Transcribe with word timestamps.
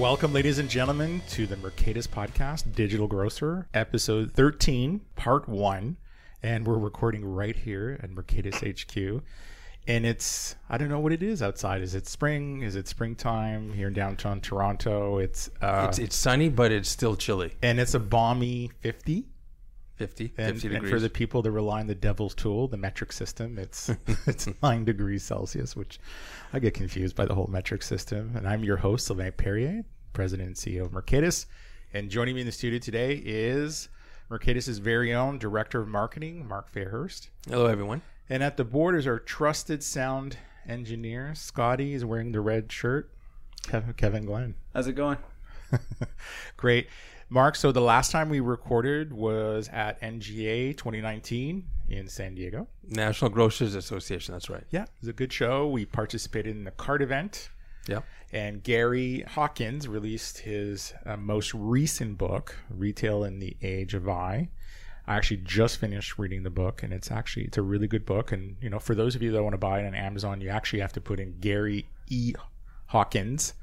Welcome, 0.00 0.32
ladies 0.32 0.58
and 0.58 0.66
gentlemen, 0.70 1.20
to 1.28 1.46
the 1.46 1.56
Mercatus 1.56 2.08
Podcast, 2.08 2.74
Digital 2.74 3.06
Grocer, 3.06 3.68
episode 3.74 4.32
13, 4.32 5.02
part 5.14 5.46
one. 5.46 5.98
And 6.42 6.66
we're 6.66 6.78
recording 6.78 7.22
right 7.22 7.54
here 7.54 8.00
at 8.02 8.10
Mercatus 8.10 8.62
HQ. 8.64 9.22
And 9.86 10.06
it's, 10.06 10.56
I 10.70 10.78
don't 10.78 10.88
know 10.88 11.00
what 11.00 11.12
it 11.12 11.22
is 11.22 11.42
outside. 11.42 11.82
Is 11.82 11.94
it 11.94 12.06
spring? 12.06 12.62
Is 12.62 12.76
it 12.76 12.88
springtime 12.88 13.74
here 13.74 13.88
in 13.88 13.92
downtown 13.92 14.40
Toronto? 14.40 15.18
It's, 15.18 15.50
uh, 15.60 15.88
It's 15.90 15.98
it's 15.98 16.16
sunny, 16.16 16.48
but 16.48 16.72
it's 16.72 16.88
still 16.88 17.14
chilly. 17.14 17.52
and 17.60 17.78
it's 17.78 17.92
a 17.92 18.00
balmy 18.00 18.70
50. 18.80 19.26
50, 19.96 20.32
And, 20.38 20.54
50 20.58 20.76
and 20.76 20.88
for 20.88 20.98
the 20.98 21.10
people 21.10 21.42
that 21.42 21.50
rely 21.50 21.80
on 21.80 21.86
the 21.86 21.94
devil's 21.94 22.34
tool, 22.34 22.68
the 22.68 22.78
metric 22.78 23.12
system, 23.12 23.58
it's 23.58 23.90
it's 24.26 24.48
nine 24.62 24.86
degrees 24.86 25.22
Celsius, 25.22 25.76
which 25.76 26.00
I 26.54 26.58
get 26.58 26.72
confused 26.72 27.14
by 27.14 27.26
the 27.26 27.34
whole 27.34 27.48
metric 27.48 27.82
system. 27.82 28.32
And 28.34 28.48
I'm 28.48 28.64
your 28.64 28.78
host, 28.78 29.06
Sylvain 29.06 29.32
Perrier, 29.32 29.84
President 30.12 30.48
and 30.48 30.56
CEO 30.56 30.84
of 30.84 30.92
Mercatus. 30.92 31.46
And 31.92 32.10
joining 32.10 32.34
me 32.34 32.42
in 32.42 32.46
the 32.46 32.52
studio 32.52 32.78
today 32.78 33.20
is 33.24 33.88
Mercatus' 34.30 34.78
very 34.78 35.14
own 35.14 35.38
Director 35.38 35.80
of 35.80 35.88
Marketing, 35.88 36.46
Mark 36.46 36.72
Fairhurst. 36.72 37.28
Hello, 37.48 37.66
everyone. 37.66 38.02
And 38.28 38.42
at 38.42 38.56
the 38.56 38.64
board 38.64 38.94
is 38.94 39.06
our 39.06 39.18
trusted 39.18 39.82
sound 39.82 40.36
engineer, 40.68 41.34
Scotty, 41.34 41.94
is 41.94 42.04
wearing 42.04 42.32
the 42.32 42.40
red 42.40 42.70
shirt. 42.70 43.10
Kevin, 43.64 43.92
Kevin 43.94 44.26
Glenn. 44.26 44.54
How's 44.72 44.86
it 44.86 44.92
going? 44.92 45.18
Great. 46.56 46.88
Mark, 47.28 47.54
so 47.54 47.70
the 47.70 47.80
last 47.80 48.10
time 48.10 48.28
we 48.28 48.40
recorded 48.40 49.12
was 49.12 49.68
at 49.72 50.00
NGA 50.00 50.76
2019 50.76 51.64
in 51.88 52.08
San 52.08 52.34
Diego. 52.34 52.66
National 52.88 53.30
Grocers 53.30 53.74
Association. 53.76 54.32
That's 54.32 54.50
right. 54.50 54.64
Yeah, 54.70 54.82
it 54.82 54.90
was 55.00 55.08
a 55.08 55.12
good 55.12 55.32
show. 55.32 55.68
We 55.68 55.84
participated 55.84 56.56
in 56.56 56.64
the 56.64 56.72
card 56.72 57.02
event, 57.02 57.50
Yeah. 57.90 58.00
and 58.32 58.62
Gary 58.62 59.24
Hawkins 59.28 59.88
released 59.88 60.38
his 60.38 60.94
uh, 61.04 61.16
most 61.16 61.52
recent 61.54 62.18
book, 62.18 62.56
Retail 62.70 63.24
in 63.24 63.38
the 63.38 63.56
Age 63.62 63.94
of 63.94 64.08
I. 64.08 64.48
I 65.06 65.16
actually 65.16 65.38
just 65.38 65.78
finished 65.78 66.18
reading 66.18 66.44
the 66.44 66.50
book, 66.50 66.82
and 66.82 66.92
it's 66.92 67.10
actually 67.10 67.44
it's 67.46 67.58
a 67.58 67.62
really 67.62 67.88
good 67.88 68.06
book. 68.06 68.30
And 68.32 68.56
you 68.60 68.70
know, 68.70 68.78
for 68.78 68.94
those 68.94 69.16
of 69.16 69.22
you 69.22 69.32
that 69.32 69.42
want 69.42 69.54
to 69.54 69.58
buy 69.58 69.80
it 69.80 69.86
on 69.86 69.94
Amazon, 69.94 70.40
you 70.40 70.50
actually 70.50 70.80
have 70.80 70.92
to 70.92 71.00
put 71.00 71.18
in 71.18 71.38
Gary 71.40 71.86
E. 72.08 72.34
Hawkins. 72.86 73.54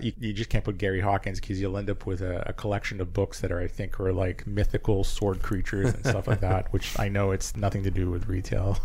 You, 0.00 0.12
you 0.18 0.32
just 0.32 0.48
can't 0.48 0.64
put 0.64 0.78
Gary 0.78 1.00
Hawkins 1.00 1.40
because 1.40 1.60
you'll 1.60 1.76
end 1.76 1.90
up 1.90 2.06
with 2.06 2.22
a, 2.22 2.42
a 2.48 2.52
collection 2.52 3.00
of 3.00 3.12
books 3.12 3.40
that 3.40 3.50
are, 3.52 3.60
I 3.60 3.66
think, 3.66 3.98
are 4.00 4.12
like 4.12 4.46
mythical 4.46 5.04
sword 5.04 5.42
creatures 5.42 5.92
and 5.92 6.06
stuff 6.06 6.26
like 6.26 6.40
that, 6.40 6.72
which 6.72 6.98
I 6.98 7.08
know 7.08 7.32
it's 7.32 7.56
nothing 7.56 7.82
to 7.82 7.90
do 7.90 8.08
with 8.10 8.28
retail. 8.28 8.78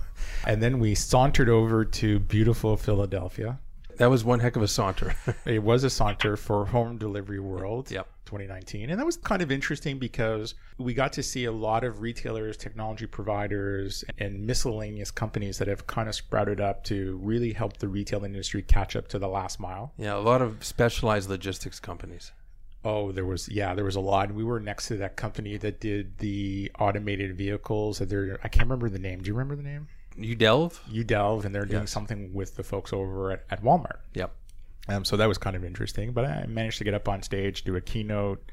And 0.46 0.62
then 0.62 0.80
we 0.80 0.96
sauntered 0.96 1.48
over 1.48 1.86
to 1.86 2.20
beautiful 2.20 2.76
Philadelphia. 2.76 3.60
That 3.98 4.10
was 4.10 4.24
one 4.24 4.40
heck 4.40 4.56
of 4.56 4.62
a 4.62 4.68
saunter. 4.68 5.16
It 5.46 5.62
was 5.64 5.84
a 5.84 5.90
saunter 5.90 6.36
for 6.38 6.66
Home 6.66 6.98
Delivery 6.98 7.40
World 7.40 7.92
Yep. 7.92 8.08
2019. 8.26 8.90
And 8.90 9.00
that 9.00 9.06
was 9.06 9.18
kind 9.18 9.42
of 9.42 9.52
interesting 9.52 10.00
because 10.00 10.56
we 10.78 10.94
got 10.94 11.14
to 11.14 11.24
see 11.24 11.46
a 11.46 11.52
lot 11.52 11.84
of 11.84 12.02
retailers, 12.02 12.58
technology 12.58 13.06
providers, 13.06 14.04
and 14.18 14.46
miscellaneous 14.48 15.12
companies 15.12 15.58
that 15.60 15.68
have 15.68 15.86
kind 15.88 16.08
of 16.10 16.16
sprouted 16.16 16.60
up 16.62 16.84
to 16.86 17.20
really 17.22 17.54
help 17.54 17.78
the 17.78 17.88
retail 17.88 18.24
industry 18.24 18.62
catch 18.64 18.96
up 18.96 19.08
to 19.10 19.20
the 19.20 19.28
last 19.28 19.60
mile. 19.60 19.94
yeah, 19.98 20.16
a 20.16 20.18
lot 20.18 20.42
of 20.42 20.64
specialized 20.64 21.30
logistics 21.30 21.80
companies. 21.80 22.32
Oh, 22.86 23.12
there 23.14 23.26
was 23.26 23.48
yeah, 23.48 23.74
there 23.76 23.86
was 23.86 23.96
a 23.96 24.02
lot. 24.02 24.34
We 24.34 24.44
were 24.44 24.60
next 24.60 24.88
to 24.90 24.98
that 24.98 25.16
company 25.16 25.56
that 25.58 25.80
did 25.80 26.18
the 26.18 26.70
automated 26.80 27.38
vehicles. 27.38 28.00
That 28.00 28.09
they're 28.09 28.40
I 28.44 28.50
can't 28.50 28.66
remember 28.68 28.90
the 28.90 29.00
name. 29.00 29.22
Do 29.22 29.28
you 29.30 29.34
remember 29.36 29.56
the 29.56 29.64
name? 29.64 29.88
Udelv? 30.18 30.79
You 30.90 31.03
delve, 31.03 31.46
and 31.46 31.53
they're 31.53 31.66
doing 31.66 31.84
Yes. 31.84 31.91
something 31.91 32.34
with 32.34 32.56
the 32.56 32.63
folks 32.63 32.94
over 32.94 33.31
at, 33.31 33.44
at 33.50 33.63
Walmart. 33.63 33.97
Yep. 34.13 34.31
Um, 34.90 35.06
so 35.06 35.16
that 35.18 35.28
was 35.28 35.38
kind 35.38 35.56
of 35.56 35.63
interesting. 35.63 36.12
But 36.12 36.25
I 36.25 36.46
managed 36.47 36.78
to 36.79 36.84
get 36.84 36.94
up 36.94 37.07
on 37.07 37.22
stage, 37.24 37.63
do 37.63 37.75
a 37.75 37.81
keynote, 37.81 38.44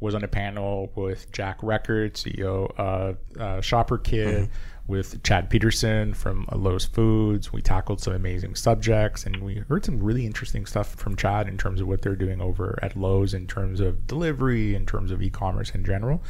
was 0.00 0.14
on 0.14 0.22
a 0.22 0.28
panel 0.28 0.92
with 0.94 1.30
Jack 1.32 1.58
Record, 1.62 2.14
CEO 2.14 2.72
of 2.78 3.16
uh, 3.38 3.60
Shopper 3.60 3.98
Kid, 3.98 4.48
with 4.86 5.22
Chad 5.22 5.50
Peterson 5.50 6.14
from 6.14 6.46
Lowe's 6.52 6.84
Foods. 6.84 7.52
We 7.52 7.62
tackled 7.62 8.00
some 8.00 8.12
amazing 8.14 8.54
subjects, 8.54 9.26
and 9.26 9.42
we 9.42 9.56
heard 9.68 9.84
some 9.84 10.00
really 10.02 10.24
interesting 10.24 10.66
stuff 10.66 10.94
from 10.94 11.16
Chad 11.16 11.48
in 11.48 11.58
terms 11.58 11.80
of 11.80 11.88
what 11.88 12.02
they're 12.02 12.16
doing 12.16 12.40
over 12.40 12.78
at 12.82 12.96
Lowe's 12.96 13.34
in 13.34 13.46
terms 13.46 13.80
of 13.80 14.06
delivery, 14.06 14.74
in 14.74 14.86
terms 14.86 15.10
of 15.10 15.20
e-commerce 15.20 15.70
in 15.70 15.84
general. 15.84 16.22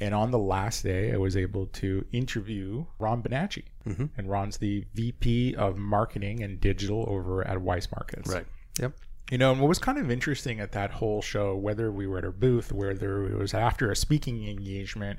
And 0.00 0.14
on 0.14 0.30
the 0.30 0.38
last 0.38 0.82
day, 0.82 1.12
I 1.12 1.16
was 1.16 1.36
able 1.36 1.66
to 1.66 2.04
interview 2.12 2.84
Ron 2.98 3.22
Bonacci. 3.22 3.64
Mm-hmm. 3.86 4.06
And 4.16 4.28
Ron's 4.28 4.58
the 4.58 4.84
VP 4.94 5.54
of 5.54 5.78
Marketing 5.78 6.42
and 6.42 6.60
Digital 6.60 7.04
over 7.08 7.46
at 7.46 7.58
Weis 7.58 7.90
Markets. 7.90 8.32
Right. 8.32 8.46
Yep. 8.80 8.92
You 9.30 9.38
know, 9.38 9.52
and 9.52 9.60
what 9.60 9.68
was 9.68 9.78
kind 9.78 9.98
of 9.98 10.10
interesting 10.10 10.60
at 10.60 10.72
that 10.72 10.90
whole 10.90 11.22
show, 11.22 11.56
whether 11.56 11.90
we 11.90 12.06
were 12.06 12.18
at 12.18 12.24
our 12.24 12.30
booth, 12.30 12.72
whether 12.72 13.24
it 13.24 13.36
was 13.36 13.54
after 13.54 13.90
a 13.90 13.96
speaking 13.96 14.46
engagement, 14.46 15.18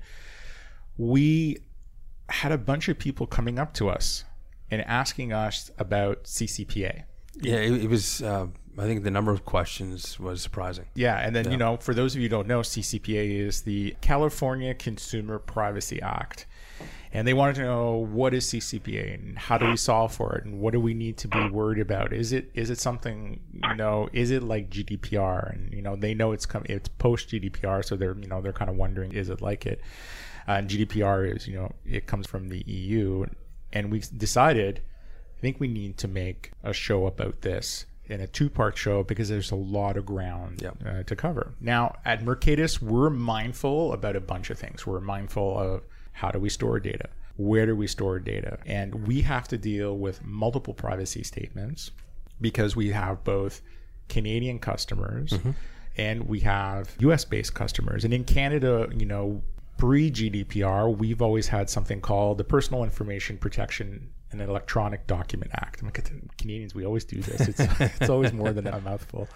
we 0.97 1.57
had 2.29 2.51
a 2.51 2.57
bunch 2.57 2.88
of 2.88 2.99
people 2.99 3.25
coming 3.25 3.59
up 3.59 3.73
to 3.73 3.89
us 3.89 4.23
and 4.69 4.81
asking 4.83 5.33
us 5.33 5.71
about 5.77 6.23
CCPA. 6.23 7.03
Yeah, 7.41 7.55
it, 7.55 7.83
it 7.83 7.89
was, 7.89 8.21
uh, 8.21 8.47
I 8.77 8.83
think 8.83 9.03
the 9.03 9.11
number 9.11 9.31
of 9.31 9.45
questions 9.45 10.19
was 10.19 10.41
surprising. 10.41 10.85
Yeah, 10.93 11.17
and 11.17 11.35
then 11.35 11.51
you 11.51 11.57
know, 11.57 11.77
for 11.77 11.93
those 11.93 12.15
of 12.15 12.21
you 12.21 12.25
who 12.25 12.29
don't 12.29 12.47
know, 12.47 12.61
CCPA 12.61 13.39
is 13.47 13.61
the 13.61 13.95
California 14.01 14.73
Consumer 14.75 15.39
Privacy 15.39 15.99
Act, 16.01 16.45
and 17.11 17.27
they 17.27 17.33
wanted 17.33 17.55
to 17.55 17.63
know 17.63 17.95
what 17.95 18.35
is 18.35 18.45
CCPA 18.45 19.15
and 19.15 19.37
how 19.37 19.57
do 19.57 19.67
we 19.67 19.77
solve 19.77 20.13
for 20.13 20.35
it 20.35 20.45
and 20.45 20.59
what 20.59 20.73
do 20.73 20.79
we 20.79 20.93
need 20.93 21.17
to 21.17 21.27
be 21.27 21.49
worried 21.49 21.79
about? 21.79 22.13
Is 22.13 22.33
it 22.33 22.51
is 22.53 22.69
it 22.69 22.77
something 22.77 23.39
you 23.51 23.75
know? 23.75 24.09
Is 24.13 24.29
it 24.29 24.43
like 24.43 24.69
GDPR? 24.69 25.53
And 25.53 25.73
you 25.73 25.81
know, 25.81 25.95
they 25.95 26.13
know 26.13 26.31
it's 26.31 26.45
come 26.45 26.63
it's 26.69 26.87
post 26.87 27.29
GDPR, 27.29 27.83
so 27.83 27.95
they're 27.95 28.15
you 28.15 28.27
know 28.27 28.41
they're 28.41 28.53
kind 28.53 28.69
of 28.69 28.75
wondering 28.75 29.13
is 29.13 29.29
it 29.29 29.41
like 29.41 29.65
it? 29.65 29.81
Uh, 30.47 30.51
and 30.51 30.69
GDPR 30.69 31.35
is 31.35 31.47
you 31.47 31.55
know 31.55 31.71
it 31.83 32.05
comes 32.05 32.27
from 32.27 32.49
the 32.49 32.63
EU, 32.67 33.25
and 33.73 33.91
we 33.91 34.03
decided 34.15 34.81
I 35.37 35.39
think 35.41 35.59
we 35.59 35.67
need 35.67 35.97
to 35.99 36.07
make 36.07 36.51
a 36.63 36.73
show 36.73 37.05
about 37.05 37.41
this 37.41 37.85
in 38.05 38.21
a 38.21 38.27
two 38.27 38.49
part 38.49 38.77
show 38.77 39.03
because 39.03 39.29
there's 39.29 39.51
a 39.51 39.55
lot 39.55 39.97
of 39.97 40.05
ground 40.05 40.61
Yep. 40.61 40.77
uh, 40.85 41.03
to 41.03 41.15
cover. 41.15 41.53
Now, 41.59 41.95
at 42.05 42.23
Mercatus, 42.23 42.81
we're 42.81 43.09
mindful 43.09 43.93
about 43.93 44.15
a 44.15 44.21
bunch 44.21 44.49
of 44.49 44.57
things. 44.57 44.87
We're 44.87 44.99
mindful 45.01 45.57
of 45.59 45.83
how 46.13 46.31
do 46.31 46.39
we 46.39 46.49
store 46.49 46.79
data? 46.79 47.09
Where 47.35 47.67
do 47.67 47.75
we 47.75 47.85
store 47.85 48.17
data? 48.17 48.57
And 48.65 49.05
we 49.07 49.21
have 49.21 49.47
to 49.49 49.57
deal 49.57 49.95
with 49.97 50.23
multiple 50.25 50.73
privacy 50.73 51.21
statements 51.23 51.91
because 52.41 52.75
we 52.75 52.89
have 52.89 53.23
both 53.23 53.61
Canadian 54.09 54.57
customers 54.57 55.33
and 55.97 56.27
we 56.27 56.39
have 56.39 56.95
US 56.99 57.25
based 57.25 57.53
customers. 57.53 58.03
And 58.05 58.13
in 58.13 58.23
Canada, 58.23 58.87
you 58.95 59.05
know, 59.05 59.43
pre 59.77 60.09
GDPR, 60.09 60.97
we've 60.97 61.21
always 61.21 61.49
had 61.49 61.69
something 61.69 62.01
called 62.01 62.39
the 62.39 62.43
Personal 62.43 62.83
Information 62.83 63.37
Protection 63.37 64.09
and 64.31 64.41
Electronic 64.41 65.07
Document 65.07 65.51
Act. 65.53 65.81
I'm 65.81 65.88
like, 65.88 66.11
Canadians, 66.38 66.75
we 66.75 66.85
always 66.85 67.05
do 67.05 67.21
this. 67.21 67.47
It's, 67.47 67.59
it's 67.99 68.09
always 68.09 68.33
more 68.33 68.51
than 68.51 68.67
a 68.67 68.79
mouthful. 68.81 69.27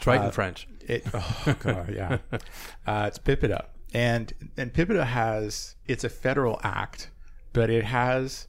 Try 0.00 0.20
it 0.20 0.24
in 0.24 0.30
French. 0.32 0.66
It, 0.80 1.06
oh 1.14 1.56
god, 1.60 1.94
yeah. 1.94 2.18
Uh, 2.86 3.04
it's 3.06 3.18
PIPEDA, 3.18 3.66
and 3.94 4.32
and 4.56 4.72
PIPEDA 4.72 5.06
has 5.06 5.76
it's 5.86 6.02
a 6.02 6.08
federal 6.08 6.58
act, 6.64 7.10
but 7.52 7.70
it 7.70 7.84
has 7.84 8.48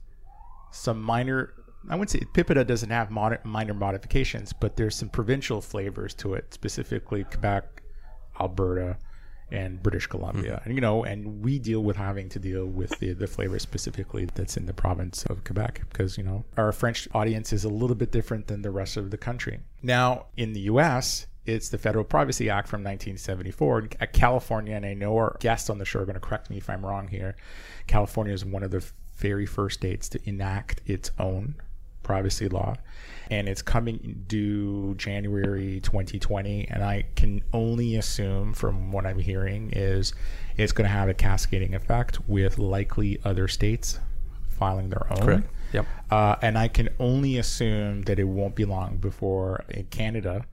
some 0.72 1.00
minor. 1.02 1.54
I 1.90 1.96
wouldn't 1.96 2.10
say 2.10 2.22
PIPEDA 2.34 2.66
doesn't 2.66 2.90
have 2.90 3.12
mod, 3.12 3.38
minor 3.44 3.76
modifications, 3.76 4.52
but 4.52 4.78
there's 4.78 4.96
some 4.96 5.10
provincial 5.10 5.62
flavors 5.62 6.16
to 6.16 6.34
it, 6.34 6.54
specifically 6.54 7.24
Quebec, 7.26 7.84
Alberta, 8.40 8.98
and 9.54 9.82
British 9.82 10.08
Columbia. 10.08 10.62
And 10.66 10.74
you 10.74 10.82
know, 10.82 11.04
and 11.04 11.44
we 11.44 11.60
deal 11.60 11.82
with 11.82 11.96
having 11.96 12.28
to 12.30 12.40
deal 12.40 12.66
with 12.66 12.98
the 13.00 13.14
the 13.14 13.28
flavor 13.28 13.60
specifically 13.60 14.28
that's 14.34 14.58
in 14.58 14.66
the 14.66 14.74
province 14.74 15.24
of 15.26 15.44
Quebec 15.44 15.84
because 15.90 16.18
you 16.18 16.24
know 16.24 16.44
our 16.58 16.72
French 16.72 17.08
audience 17.14 17.54
is 17.54 17.64
a 17.64 17.70
little 17.70 17.96
bit 17.96 18.12
different 18.12 18.48
than 18.48 18.64
the 18.64 18.72
rest 18.72 18.98
of 18.98 19.12
the 19.12 19.18
country. 19.18 19.60
Now 19.82 20.26
in 20.36 20.54
the 20.54 20.62
U.S. 20.62 21.28
It's 21.46 21.68
the 21.68 21.78
Federal 21.78 22.06
Privacy 22.06 22.50
Act 22.50 22.70
from 22.70 22.86
1974. 22.86 23.80
And 23.80 23.96
uh, 24.00 24.06
California, 24.14 24.78
and 24.78 24.86
I 24.86 24.94
know 24.94 25.18
our 25.18 25.36
guests 25.42 25.70
on 25.70 25.78
the 25.78 25.84
show 25.84 26.00
are 26.00 26.06
going 26.06 26.14
to 26.14 26.22
correct 26.22 26.50
me 26.50 26.56
if 26.56 26.70
I'm 26.70 26.86
wrong 26.86 27.10
here. 27.10 27.36
California 27.86 28.34
is 28.34 28.46
one 28.46 28.64
of 28.64 28.72
the 28.72 28.82
very 29.18 29.46
first 29.46 29.80
states 29.80 30.08
to 30.10 30.22
enact 30.24 30.82
its 30.86 31.12
own 31.20 31.56
privacy 32.04 32.48
law 32.48 32.76
and 33.32 33.48
it's 33.48 33.62
coming 33.62 34.24
due 34.28 34.94
January 34.96 35.80
2020 35.82 36.68
and 36.70 36.84
I 36.84 37.06
can 37.16 37.44
only 37.54 37.96
assume 37.96 38.54
from 38.54 38.92
what 38.92 39.06
I'm 39.06 39.20
hearing 39.20 39.72
is 39.72 40.14
it's 40.58 40.72
going 40.72 40.86
to 40.86 40.94
have 40.94 41.10
a 41.10 41.14
cascading 41.14 41.74
effect 41.74 42.20
with 42.28 42.60
likely 42.60 43.20
other 43.24 43.48
states 43.48 44.00
filing 44.50 44.90
their 44.90 45.12
own 45.12 45.22
Correct. 45.22 45.50
Yep. 45.74 45.86
uh, 46.12 46.36
and 46.42 46.58
I 46.58 46.68
can 46.68 46.90
only 47.00 47.38
assume 47.38 48.04
that 48.04 48.20
it 48.20 48.26
won't 48.26 48.56
be 48.56 48.66
long 48.66 48.98
before 48.98 49.64
in 49.70 49.86
Canada 49.86 50.46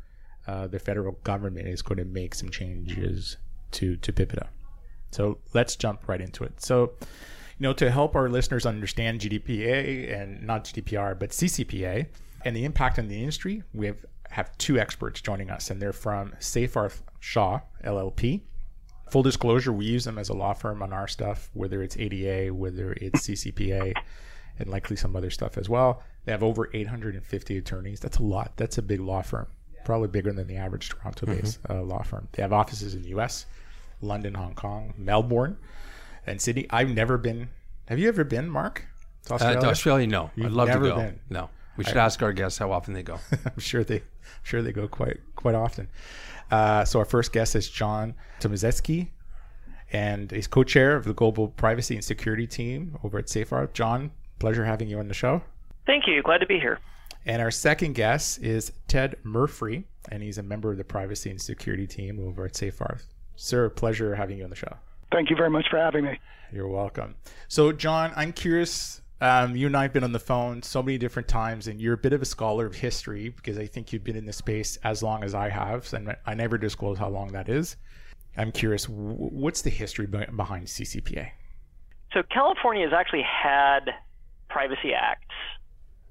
uh, 0.46 0.66
the 0.66 0.78
federal 0.78 1.12
government 1.24 1.68
is 1.68 1.82
going 1.82 1.98
to 1.98 2.04
make 2.04 2.34
some 2.34 2.48
changes 2.50 3.36
to 3.72 3.96
to 3.96 4.12
PIPEDA 4.12 4.48
so 5.10 5.38
let's 5.54 5.76
jump 5.76 6.08
right 6.08 6.20
into 6.20 6.44
it 6.44 6.62
so 6.62 6.92
you 7.60 7.64
know, 7.64 7.74
to 7.74 7.90
help 7.90 8.16
our 8.16 8.30
listeners 8.30 8.64
understand 8.64 9.20
GDPA 9.20 10.18
and 10.18 10.42
not 10.42 10.64
GDPR, 10.64 11.18
but 11.18 11.28
CCPA 11.28 12.06
and 12.42 12.56
the 12.56 12.64
impact 12.64 12.98
on 12.98 13.08
the 13.08 13.20
industry, 13.20 13.62
we 13.74 13.86
have 13.86 14.04
have 14.30 14.56
two 14.58 14.78
experts 14.78 15.20
joining 15.20 15.50
us, 15.50 15.70
and 15.70 15.82
they're 15.82 15.92
from 15.92 16.32
Seyfarth 16.38 17.02
Shaw 17.18 17.60
LLP. 17.84 18.40
Full 19.10 19.22
disclosure, 19.22 19.72
we 19.72 19.84
use 19.84 20.04
them 20.04 20.18
as 20.18 20.28
a 20.28 20.34
law 20.34 20.54
firm 20.54 20.82
on 20.82 20.92
our 20.92 21.08
stuff, 21.08 21.50
whether 21.52 21.82
it's 21.82 21.96
ADA, 21.98 22.54
whether 22.54 22.92
it's 22.92 23.26
CCPA, 23.26 23.92
and 24.58 24.70
likely 24.70 24.96
some 24.96 25.16
other 25.16 25.30
stuff 25.30 25.58
as 25.58 25.68
well. 25.68 26.02
They 26.24 26.32
have 26.32 26.44
over 26.44 26.70
850 26.72 27.58
attorneys. 27.58 28.00
That's 28.00 28.18
a 28.18 28.22
lot. 28.22 28.52
That's 28.56 28.78
a 28.78 28.82
big 28.82 29.00
law 29.00 29.20
firm, 29.20 29.48
probably 29.84 30.08
bigger 30.08 30.32
than 30.32 30.46
the 30.46 30.56
average 30.56 30.90
Toronto-based 30.90 31.58
uh, 31.68 31.82
law 31.82 32.02
firm. 32.02 32.28
They 32.32 32.42
have 32.42 32.52
offices 32.52 32.94
in 32.94 33.02
the 33.02 33.08
U.S., 33.10 33.46
London, 34.00 34.32
Hong 34.34 34.54
Kong, 34.54 34.94
Melbourne, 34.96 35.58
and 36.26 36.40
Sydney. 36.40 36.66
I've 36.70 36.90
never 36.90 37.18
been. 37.18 37.48
Have 37.88 37.98
you 37.98 38.08
ever 38.08 38.24
been, 38.24 38.48
Mark? 38.48 38.84
To 39.26 39.32
Uh, 39.32 39.34
Australia? 39.36 39.60
to 39.60 39.66
Australia, 39.68 40.06
no. 40.06 40.30
You've 40.36 40.46
I'd 40.46 40.52
love 40.52 40.70
to 40.70 40.78
go. 40.78 40.96
been. 40.96 41.20
No. 41.28 41.50
We 41.76 41.84
should 41.84 41.96
ask 41.96 42.22
our 42.22 42.32
guests 42.32 42.58
how 42.58 42.72
often 42.72 42.92
they 42.94 43.02
go. 43.02 43.18
I'm 43.46 43.58
sure 43.58 43.84
they, 43.84 43.96
I'm 43.96 44.42
sure 44.42 44.60
they 44.62 44.72
go 44.72 44.86
quite 44.88 45.18
quite 45.36 45.54
often. 45.54 45.88
Uh, 46.50 46.84
so 46.84 46.98
our 46.98 47.04
first 47.04 47.32
guest 47.32 47.54
is 47.56 47.68
John 47.70 48.14
Tomaszewski, 48.40 49.08
and 49.92 50.30
he's 50.30 50.46
co-chair 50.46 50.96
of 50.96 51.04
the 51.04 51.14
Global 51.14 51.48
Privacy 51.48 51.94
and 51.94 52.04
Security 52.04 52.46
Team 52.46 52.98
over 53.04 53.18
at 53.18 53.26
Seyfarth. 53.26 53.72
John, 53.72 54.10
pleasure 54.38 54.64
having 54.64 54.88
you 54.88 54.98
on 54.98 55.08
the 55.08 55.14
show. 55.14 55.42
Thank 55.86 56.06
you. 56.06 56.22
Glad 56.22 56.38
to 56.38 56.46
be 56.46 56.58
here. 56.58 56.78
And 57.26 57.40
our 57.42 57.50
second 57.50 57.94
guest 57.94 58.42
is 58.42 58.72
Ted 58.88 59.16
Murphy, 59.22 59.84
and 60.10 60.22
he's 60.22 60.38
a 60.38 60.42
member 60.42 60.70
of 60.70 60.78
the 60.78 60.84
Privacy 60.84 61.30
and 61.30 61.40
Security 61.40 61.86
Team 61.86 62.18
over 62.26 62.46
at 62.46 62.54
Seyfarth. 62.54 63.04
Sir, 63.36 63.68
pleasure 63.70 64.14
having 64.14 64.38
you 64.38 64.44
on 64.44 64.50
the 64.50 64.56
show. 64.56 64.76
Thank 65.12 65.30
you 65.30 65.36
very 65.36 65.50
much 65.50 65.66
for 65.70 65.78
having 65.78 66.04
me. 66.04 66.18
You're 66.52 66.68
welcome. 66.68 67.16
So, 67.48 67.72
John, 67.72 68.12
I'm 68.16 68.32
curious. 68.32 69.02
Um, 69.20 69.54
you 69.54 69.66
and 69.66 69.76
I 69.76 69.82
have 69.82 69.92
been 69.92 70.04
on 70.04 70.12
the 70.12 70.18
phone 70.18 70.62
so 70.62 70.82
many 70.82 70.96
different 70.96 71.28
times, 71.28 71.68
and 71.68 71.80
you're 71.80 71.94
a 71.94 71.98
bit 71.98 72.12
of 72.12 72.22
a 72.22 72.24
scholar 72.24 72.64
of 72.64 72.74
history 72.74 73.28
because 73.28 73.58
I 73.58 73.66
think 73.66 73.92
you've 73.92 74.04
been 74.04 74.16
in 74.16 74.24
this 74.24 74.38
space 74.38 74.78
as 74.82 75.02
long 75.02 75.22
as 75.24 75.34
I 75.34 75.50
have, 75.50 75.92
and 75.92 76.16
I 76.24 76.34
never 76.34 76.56
disclose 76.56 76.98
how 76.98 77.08
long 77.08 77.32
that 77.32 77.48
is. 77.48 77.76
I'm 78.36 78.50
curious, 78.52 78.88
what's 78.88 79.62
the 79.62 79.70
history 79.70 80.06
behind 80.06 80.66
CCPA? 80.66 81.30
So, 82.12 82.22
California 82.22 82.88
has 82.88 82.94
actually 82.94 83.22
had 83.22 83.90
privacy 84.48 84.92
acts 84.94 85.34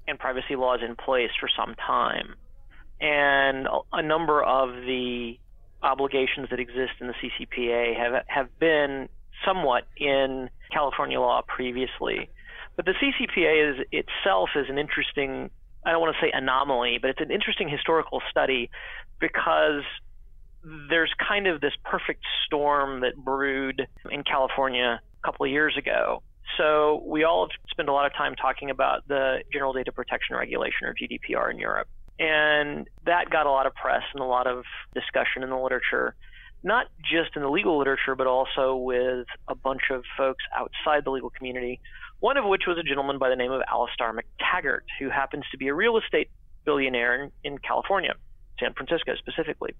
and 0.06 0.18
privacy 0.18 0.56
laws 0.56 0.80
in 0.86 0.94
place 0.96 1.30
for 1.38 1.48
some 1.48 1.74
time. 1.74 2.34
And 3.00 3.66
a- 3.66 3.80
a 3.94 4.02
number 4.02 4.42
of 4.42 4.70
the 4.86 5.38
obligations 5.82 6.48
that 6.50 6.60
exist 6.60 6.92
in 7.00 7.06
the 7.06 7.14
CCPA 7.14 7.96
have, 7.96 8.24
have 8.26 8.58
been 8.58 9.08
somewhat 9.44 9.84
in 9.96 10.50
California 10.72 11.20
law 11.20 11.42
previously. 11.46 12.28
But 12.76 12.86
the 12.86 12.92
CCPA 12.92 13.72
is 13.72 13.86
itself 13.92 14.50
is 14.56 14.66
an 14.68 14.78
interesting, 14.78 15.50
I 15.84 15.92
don't 15.92 16.00
want 16.00 16.14
to 16.16 16.26
say 16.26 16.30
anomaly, 16.32 16.98
but 17.00 17.10
it's 17.10 17.20
an 17.20 17.30
interesting 17.30 17.68
historical 17.68 18.22
study 18.30 18.70
because 19.20 19.82
there's 20.88 21.12
kind 21.26 21.46
of 21.46 21.60
this 21.60 21.72
perfect 21.84 22.22
storm 22.46 23.00
that 23.00 23.16
brewed 23.16 23.86
in 24.10 24.22
California 24.22 25.00
a 25.22 25.26
couple 25.26 25.46
of 25.46 25.52
years 25.52 25.76
ago. 25.76 26.22
So 26.58 27.02
we 27.06 27.24
all 27.24 27.48
spent 27.70 27.88
a 27.88 27.92
lot 27.92 28.06
of 28.06 28.14
time 28.14 28.34
talking 28.34 28.70
about 28.70 29.06
the 29.08 29.42
General 29.52 29.72
Data 29.72 29.92
Protection 29.92 30.36
Regulation 30.36 30.86
or 30.86 30.94
GDPR 30.94 31.50
in 31.50 31.58
Europe. 31.58 31.88
And 32.20 32.86
that 33.06 33.30
got 33.30 33.46
a 33.46 33.50
lot 33.50 33.66
of 33.66 33.74
press 33.74 34.02
and 34.12 34.22
a 34.22 34.26
lot 34.26 34.46
of 34.46 34.64
discussion 34.94 35.42
in 35.42 35.48
the 35.48 35.56
literature, 35.56 36.14
not 36.62 36.86
just 37.00 37.34
in 37.34 37.40
the 37.40 37.48
legal 37.48 37.78
literature, 37.78 38.14
but 38.14 38.26
also 38.26 38.76
with 38.76 39.26
a 39.48 39.54
bunch 39.54 39.84
of 39.90 40.04
folks 40.18 40.44
outside 40.54 41.04
the 41.04 41.10
legal 41.10 41.30
community. 41.30 41.80
One 42.20 42.36
of 42.36 42.44
which 42.44 42.64
was 42.66 42.76
a 42.76 42.82
gentleman 42.82 43.18
by 43.18 43.30
the 43.30 43.36
name 43.36 43.50
of 43.50 43.62
Alastair 43.66 44.12
Mactaggart, 44.12 44.82
who 44.98 45.08
happens 45.08 45.44
to 45.52 45.56
be 45.56 45.68
a 45.68 45.74
real 45.74 45.96
estate 45.96 46.28
billionaire 46.66 47.24
in, 47.24 47.32
in 47.42 47.58
California, 47.58 48.12
San 48.58 48.74
Francisco 48.74 49.14
specifically. 49.16 49.74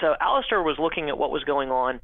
So 0.00 0.14
Alastair 0.20 0.62
was 0.62 0.76
looking 0.78 1.08
at 1.08 1.18
what 1.18 1.30
was 1.30 1.44
going 1.44 1.70
on 1.70 2.00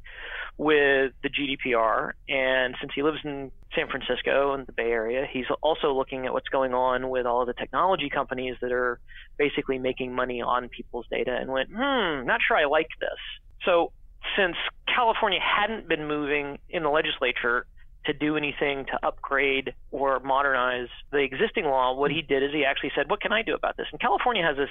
with 0.57 1.11
the 1.21 1.29
GDPR, 1.29 2.13
and 2.29 2.75
since 2.79 2.93
he 2.95 3.03
lives 3.03 3.17
in 3.23 3.51
San 3.75 3.89
Francisco 3.89 4.53
and 4.53 4.65
the 4.65 4.71
Bay 4.71 4.89
Area, 4.89 5.27
he's 5.29 5.45
also 5.61 5.93
looking 5.93 6.25
at 6.25 6.33
what's 6.33 6.47
going 6.47 6.73
on 6.73 7.09
with 7.09 7.25
all 7.25 7.41
of 7.41 7.47
the 7.47 7.53
technology 7.53 8.09
companies 8.09 8.55
that 8.61 8.71
are 8.71 8.99
basically 9.37 9.79
making 9.79 10.13
money 10.13 10.41
on 10.41 10.69
people's 10.69 11.05
data, 11.11 11.35
and 11.35 11.51
went, 11.51 11.69
hmm, 11.69 12.25
not 12.25 12.39
sure 12.47 12.55
I 12.57 12.65
like 12.65 12.87
this. 12.99 13.19
So 13.65 13.91
since 14.37 14.55
California 14.87 15.39
hadn't 15.41 15.89
been 15.89 16.07
moving 16.07 16.59
in 16.69 16.83
the 16.83 16.89
legislature 16.89 17.65
to 18.05 18.13
do 18.13 18.37
anything 18.37 18.85
to 18.85 19.05
upgrade 19.05 19.73
or 19.91 20.19
modernize 20.19 20.87
the 21.11 21.17
existing 21.17 21.65
law, 21.65 21.95
what 21.95 22.11
he 22.11 22.21
did 22.21 22.43
is 22.43 22.51
he 22.53 22.63
actually 22.63 22.91
said, 22.95 23.09
what 23.09 23.19
can 23.19 23.33
I 23.33 23.41
do 23.41 23.55
about 23.55 23.77
this? 23.77 23.87
And 23.91 23.99
California 23.99 24.43
has 24.43 24.55
this 24.55 24.69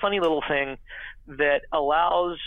funny 0.00 0.20
little 0.20 0.42
thing 0.46 0.76
that 1.28 1.62
allows 1.72 2.38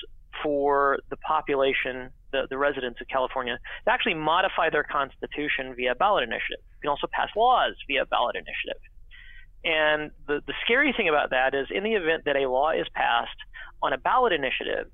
for 0.44 1.00
the 1.10 1.18
population, 1.18 2.10
the, 2.32 2.48
the 2.50 2.58
residents 2.58 3.00
of 3.02 3.08
California, 3.08 3.58
to 3.86 3.92
actually 3.92 4.14
modify 4.14 4.70
their 4.70 4.84
constitution 4.84 5.74
via 5.76 5.96
ballot 5.96 6.24
initiative. 6.24 6.64
You 6.76 6.82
can 6.82 6.90
also 6.90 7.08
pass 7.12 7.30
laws 7.36 7.76
via 7.88 8.06
ballot 8.06 8.36
initiative. 8.36 8.82
And 9.64 10.12
the, 10.28 10.42
the 10.46 10.54
scary 10.64 10.94
thing 10.96 11.10
about 11.10 11.32
that 11.32 11.56
is, 11.56 11.68
in 11.72 11.84
the 11.84 11.94
event 11.94 12.26
that 12.26 12.36
a 12.36 12.48
law 12.50 12.72
is 12.72 12.86
passed 12.94 13.38
on 13.82 13.94
a 13.94 13.98
ballot 13.98 14.32
initiative, 14.32 14.92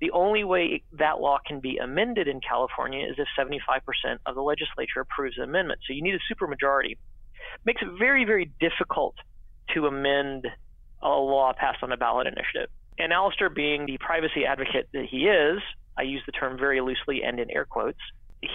the 0.00 0.10
only 0.10 0.44
way 0.44 0.82
that 0.98 1.20
law 1.20 1.38
can 1.46 1.60
be 1.60 1.78
amended 1.78 2.28
in 2.28 2.40
California 2.40 3.06
is 3.06 3.16
if 3.18 3.28
75% 3.38 4.18
of 4.26 4.34
the 4.34 4.42
legislature 4.42 5.00
approves 5.00 5.36
the 5.36 5.42
amendment. 5.42 5.80
So 5.86 5.92
you 5.92 6.02
need 6.02 6.14
a 6.14 6.34
supermajority. 6.34 6.96
Makes 7.64 7.82
it 7.82 7.88
very, 7.98 8.24
very 8.24 8.50
difficult 8.60 9.14
to 9.74 9.86
amend 9.86 10.46
a 11.02 11.08
law 11.08 11.52
passed 11.58 11.82
on 11.82 11.92
a 11.92 11.96
ballot 11.96 12.26
initiative. 12.26 12.70
And 12.98 13.12
Alastair, 13.12 13.50
being 13.50 13.86
the 13.86 13.98
privacy 13.98 14.46
advocate 14.46 14.88
that 14.92 15.04
he 15.04 15.26
is, 15.26 15.60
I 15.98 16.02
use 16.02 16.22
the 16.26 16.32
term 16.32 16.58
very 16.58 16.80
loosely 16.80 17.22
and 17.22 17.38
in 17.38 17.50
air 17.50 17.64
quotes, 17.64 17.98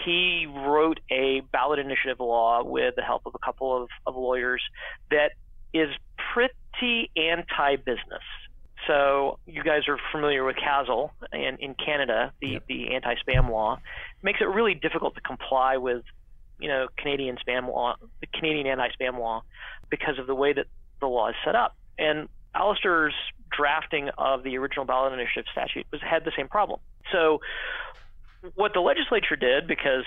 he 0.05 0.47
wrote 0.47 0.99
a 1.11 1.41
ballot 1.51 1.79
initiative 1.79 2.19
law 2.19 2.63
with 2.63 2.95
the 2.95 3.01
help 3.01 3.23
of 3.25 3.33
a 3.35 3.39
couple 3.39 3.83
of, 3.83 3.89
of 4.05 4.15
lawyers 4.15 4.61
that 5.09 5.31
is 5.73 5.89
pretty 6.33 7.11
anti 7.15 7.75
business. 7.77 8.23
So 8.87 9.37
you 9.45 9.63
guys 9.63 9.87
are 9.87 9.97
familiar 10.11 10.43
with 10.43 10.55
CASL 10.55 11.11
in, 11.33 11.57
in 11.59 11.75
Canada, 11.75 12.33
the, 12.41 12.53
Yep. 12.53 12.63
the 12.67 12.95
anti-spam 12.95 13.49
law. 13.49 13.75
It 13.75 14.23
makes 14.23 14.41
it 14.41 14.45
really 14.49 14.73
difficult 14.73 15.15
to 15.15 15.21
comply 15.21 15.77
with, 15.77 16.03
you 16.59 16.67
know, 16.67 16.87
Canadian 16.97 17.37
spam 17.37 17.67
law, 17.67 17.95
the 18.21 18.27
Canadian 18.27 18.65
anti-spam 18.67 19.19
law, 19.19 19.43
because 19.89 20.17
of 20.17 20.25
the 20.25 20.35
way 20.35 20.53
that 20.53 20.65
the 20.99 21.07
law 21.07 21.29
is 21.29 21.35
set 21.45 21.55
up. 21.55 21.75
And 21.99 22.27
Alastair's 22.55 23.13
drafting 23.55 24.09
of 24.17 24.43
the 24.43 24.57
original 24.57 24.85
ballot 24.85 25.13
initiative 25.13 25.45
statute 25.51 25.85
was 25.91 26.01
had 26.01 26.25
the 26.25 26.31
same 26.35 26.47
problem. 26.47 26.79
So 27.11 27.39
what 28.55 28.73
the 28.73 28.79
legislature 28.79 29.35
did, 29.35 29.67
because 29.67 30.03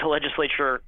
the 0.00 0.08
legislature 0.08 0.82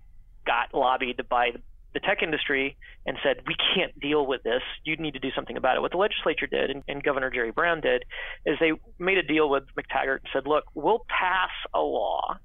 got 0.46 0.74
lobbied 0.74 1.20
by 1.28 1.50
the 1.94 2.00
tech 2.00 2.22
industry 2.22 2.76
and 3.06 3.16
said, 3.22 3.42
we 3.46 3.56
can't 3.74 3.98
deal 3.98 4.26
with 4.26 4.42
this. 4.42 4.62
You 4.84 4.96
need 4.96 5.14
to 5.14 5.18
do 5.18 5.30
something 5.34 5.56
about 5.56 5.76
it. 5.76 5.80
What 5.80 5.90
the 5.90 5.98
legislature 5.98 6.46
did, 6.46 6.70
and, 6.70 6.82
and 6.86 7.02
Governor 7.02 7.30
Jerry 7.30 7.50
Brown 7.50 7.80
did, 7.80 8.04
is 8.44 8.56
they 8.60 8.72
made 8.98 9.18
a 9.18 9.22
deal 9.22 9.48
with 9.48 9.64
Mactaggart 9.76 10.18
and 10.18 10.28
said, 10.32 10.46
look, 10.46 10.64
we'll 10.74 11.04
pass 11.08 11.50
a 11.74 11.80
law 11.80 12.36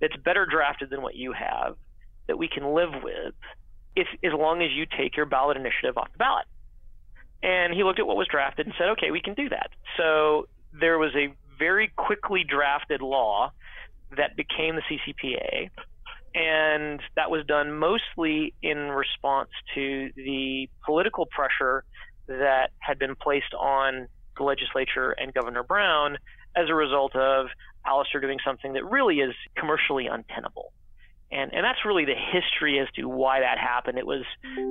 that's 0.00 0.16
better 0.16 0.46
drafted 0.46 0.90
than 0.90 1.02
what 1.02 1.14
you 1.14 1.32
have 1.32 1.76
that 2.26 2.38
we 2.38 2.48
can 2.48 2.74
live 2.74 2.90
with 3.02 3.34
if 3.96 4.06
as 4.22 4.32
long 4.32 4.62
as 4.62 4.70
you 4.72 4.86
take 4.86 5.16
your 5.16 5.26
ballot 5.26 5.56
initiative 5.56 5.96
off 5.96 6.12
the 6.12 6.18
ballot. 6.18 6.44
And 7.42 7.72
he 7.72 7.84
looked 7.84 7.98
at 7.98 8.06
what 8.06 8.16
was 8.16 8.26
drafted 8.28 8.66
and 8.66 8.74
said, 8.78 8.88
okay, 8.90 9.10
we 9.10 9.20
can 9.20 9.34
do 9.34 9.48
that. 9.48 9.70
So 9.96 10.48
there 10.72 10.98
was 10.98 11.12
a 11.14 11.32
very 11.58 11.88
quickly 11.96 12.44
drafted 12.44 13.00
law 13.00 13.52
that 14.16 14.36
became 14.36 14.76
the 14.76 14.82
CCPA. 14.82 15.70
And 16.34 17.00
that 17.16 17.30
was 17.30 17.44
done 17.46 17.72
mostly 17.72 18.54
in 18.62 18.76
response 18.90 19.50
to 19.74 20.10
the 20.14 20.68
political 20.84 21.26
pressure 21.26 21.84
that 22.26 22.70
had 22.78 22.98
been 22.98 23.16
placed 23.16 23.54
on 23.58 24.08
the 24.36 24.44
legislature 24.44 25.12
and 25.12 25.32
Governor 25.32 25.62
Brown 25.62 26.18
as 26.54 26.68
a 26.68 26.74
result 26.74 27.16
of 27.16 27.46
Alastair 27.86 28.20
doing 28.20 28.38
something 28.44 28.74
that 28.74 28.84
really 28.84 29.20
is 29.20 29.34
commercially 29.56 30.06
untenable. 30.06 30.72
And, 31.30 31.52
and 31.52 31.62
that's 31.62 31.84
really 31.84 32.06
the 32.06 32.14
history 32.14 32.78
as 32.78 32.88
to 32.94 33.06
why 33.06 33.40
that 33.40 33.58
happened. 33.58 33.98
It 33.98 34.06
was, 34.06 34.24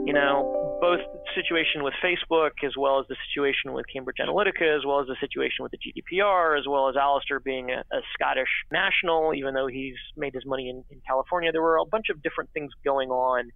you 0.06 0.12
know, 0.12 0.80
both 0.82 1.00
the 1.00 1.20
situation 1.36 1.84
with 1.84 1.94
Facebook 2.04 2.64
as 2.66 2.74
well 2.76 3.00
as 3.00 3.06
the 3.08 3.16
situation 3.30 3.74
with 3.74 3.86
Cambridge 3.94 4.18
Analytica, 4.20 4.76
as 4.76 4.84
well 4.84 5.00
as 5.00 5.06
the 5.06 5.16
situation 5.20 5.62
with 5.62 5.72
the 5.72 5.78
GDPR, 5.78 6.58
as 6.58 6.66
well 6.68 6.90
as 6.90 6.96
Alastair 6.96 7.40
being 7.40 7.70
a, 7.70 7.84
a 7.96 8.02
Scottish 8.16 8.50
national, 8.72 9.36
even 9.36 9.54
though 9.54 9.68
he's 9.68 9.98
made 10.16 10.34
his 10.34 10.48
money 10.48 10.70
in, 10.70 10.84
in 10.90 11.00
California. 11.08 11.52
There 11.52 11.62
were 11.62 11.78
a 11.78 11.86
bunch 11.86 12.08
of 12.10 12.24
different 12.24 12.50
things 12.54 12.72
going 12.84 13.10
on. 13.10 13.52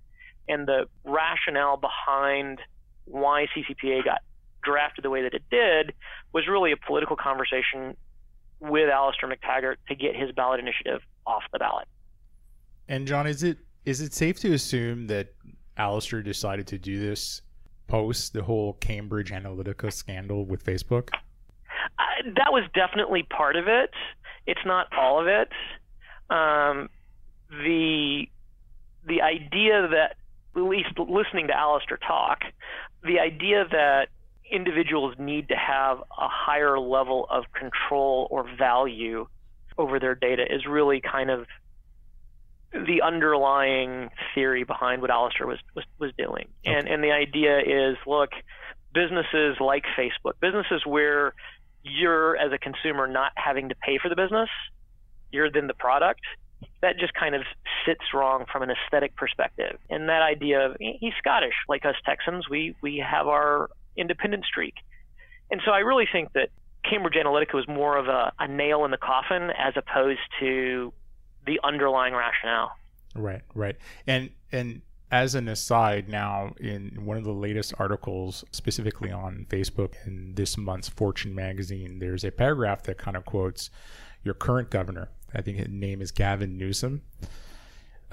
And 0.47 0.67
the 0.67 0.85
rationale 1.03 1.77
behind 1.77 2.59
why 3.05 3.47
CCPA 3.55 4.05
got 4.05 4.21
drafted 4.63 5.03
the 5.03 5.09
way 5.09 5.23
that 5.23 5.33
it 5.33 5.43
did 5.49 5.93
was 6.33 6.47
really 6.47 6.71
a 6.71 6.77
political 6.77 7.15
conversation 7.15 7.97
with 8.59 8.89
Alastair 8.89 9.27
Mactaggart 9.27 9.77
to 9.87 9.95
get 9.95 10.15
his 10.15 10.31
ballot 10.33 10.59
initiative 10.59 11.01
off 11.25 11.41
the 11.51 11.57
ballot. 11.57 11.87
And 12.91 13.07
John, 13.07 13.25
is 13.25 13.41
it 13.41 13.57
is 13.85 14.01
it 14.01 14.13
safe 14.13 14.37
to 14.41 14.51
assume 14.51 15.07
that 15.07 15.33
Alistair 15.77 16.21
decided 16.21 16.67
to 16.67 16.77
do 16.77 16.99
this 16.99 17.41
post 17.87 18.33
the 18.33 18.43
whole 18.43 18.73
Cambridge 18.73 19.31
Analytica 19.31 19.93
scandal 19.93 20.45
with 20.45 20.65
Facebook? 20.65 21.07
Uh, 21.97 22.03
that 22.35 22.51
was 22.51 22.69
definitely 22.75 23.23
part 23.23 23.55
of 23.55 23.69
it. 23.69 23.91
It's 24.45 24.59
not 24.65 24.87
all 24.91 25.21
of 25.21 25.27
it. 25.27 25.47
Um, 26.29 26.89
the 27.49 28.25
the 29.07 29.21
idea 29.21 29.87
that 29.87 30.17
at 30.53 30.61
least 30.61 30.89
listening 30.99 31.47
to 31.47 31.57
Alastair 31.57 31.97
talk, 32.05 32.41
the 33.03 33.21
idea 33.21 33.63
that 33.71 34.09
individuals 34.51 35.15
need 35.17 35.47
to 35.47 35.55
have 35.55 35.99
a 35.99 36.27
higher 36.27 36.77
level 36.77 37.25
of 37.29 37.45
control 37.53 38.27
or 38.29 38.45
value 38.57 39.27
over 39.77 39.97
their 39.97 40.13
data 40.13 40.43
is 40.53 40.65
really 40.65 40.99
kind 40.99 41.31
of 41.31 41.47
the 42.71 43.01
underlying 43.01 44.09
theory 44.33 44.63
behind 44.63 45.01
what 45.01 45.11
Alastair 45.11 45.47
was 45.47 45.59
was, 45.75 45.85
was 45.99 46.11
doing. 46.17 46.47
Okay. 46.65 46.75
And 46.75 46.87
and 46.87 47.03
the 47.03 47.11
idea 47.11 47.59
is 47.59 47.97
look, 48.05 48.29
businesses 48.93 49.57
like 49.59 49.83
Facebook, 49.97 50.33
businesses 50.39 50.85
where 50.85 51.33
you're 51.83 52.37
as 52.37 52.51
a 52.51 52.57
consumer 52.57 53.07
not 53.07 53.31
having 53.35 53.69
to 53.69 53.75
pay 53.75 53.97
for 54.01 54.09
the 54.09 54.15
business, 54.15 54.49
you're 55.31 55.51
then 55.51 55.67
the 55.67 55.73
product. 55.73 56.21
That 56.81 56.97
just 56.99 57.13
kind 57.13 57.33
of 57.33 57.41
sits 57.85 58.01
wrong 58.13 58.45
from 58.51 58.61
an 58.61 58.69
aesthetic 58.69 59.15
perspective. 59.15 59.79
And 59.89 60.09
that 60.09 60.21
idea 60.21 60.67
of 60.67 60.77
he's 60.79 61.13
Scottish, 61.17 61.55
like 61.67 61.85
us 61.85 61.95
Texans, 62.05 62.47
we 62.49 62.75
we 62.81 62.97
have 62.97 63.27
our 63.27 63.69
independent 63.97 64.45
streak. 64.45 64.75
And 65.49 65.61
so 65.65 65.71
I 65.71 65.79
really 65.79 66.07
think 66.11 66.31
that 66.33 66.49
Cambridge 66.89 67.15
Analytica 67.15 67.53
was 67.53 67.67
more 67.67 67.97
of 67.97 68.07
a, 68.07 68.31
a 68.39 68.47
nail 68.47 68.85
in 68.85 68.91
the 68.91 68.97
coffin 68.97 69.49
as 69.57 69.73
opposed 69.75 70.21
to 70.39 70.93
the 71.45 71.59
underlying 71.63 72.13
rationale. 72.13 72.71
Right, 73.15 73.41
right. 73.53 73.75
And 74.07 74.29
and 74.51 74.81
as 75.11 75.35
an 75.35 75.49
aside, 75.49 76.07
now 76.07 76.53
in 76.59 77.05
one 77.05 77.17
of 77.17 77.25
the 77.25 77.33
latest 77.33 77.73
articles, 77.77 78.45
specifically 78.51 79.11
on 79.11 79.45
Facebook 79.49 79.93
in 80.05 80.33
this 80.35 80.57
month's 80.57 80.87
Fortune 80.87 81.35
magazine, 81.35 81.99
there's 81.99 82.23
a 82.23 82.31
paragraph 82.31 82.83
that 82.83 82.97
kind 82.97 83.17
of 83.17 83.25
quotes 83.25 83.69
your 84.23 84.33
current 84.33 84.69
governor. 84.69 85.09
I 85.33 85.41
think 85.41 85.57
his 85.57 85.67
name 85.67 86.01
is 86.01 86.11
Gavin 86.11 86.57
Newsom. 86.57 87.01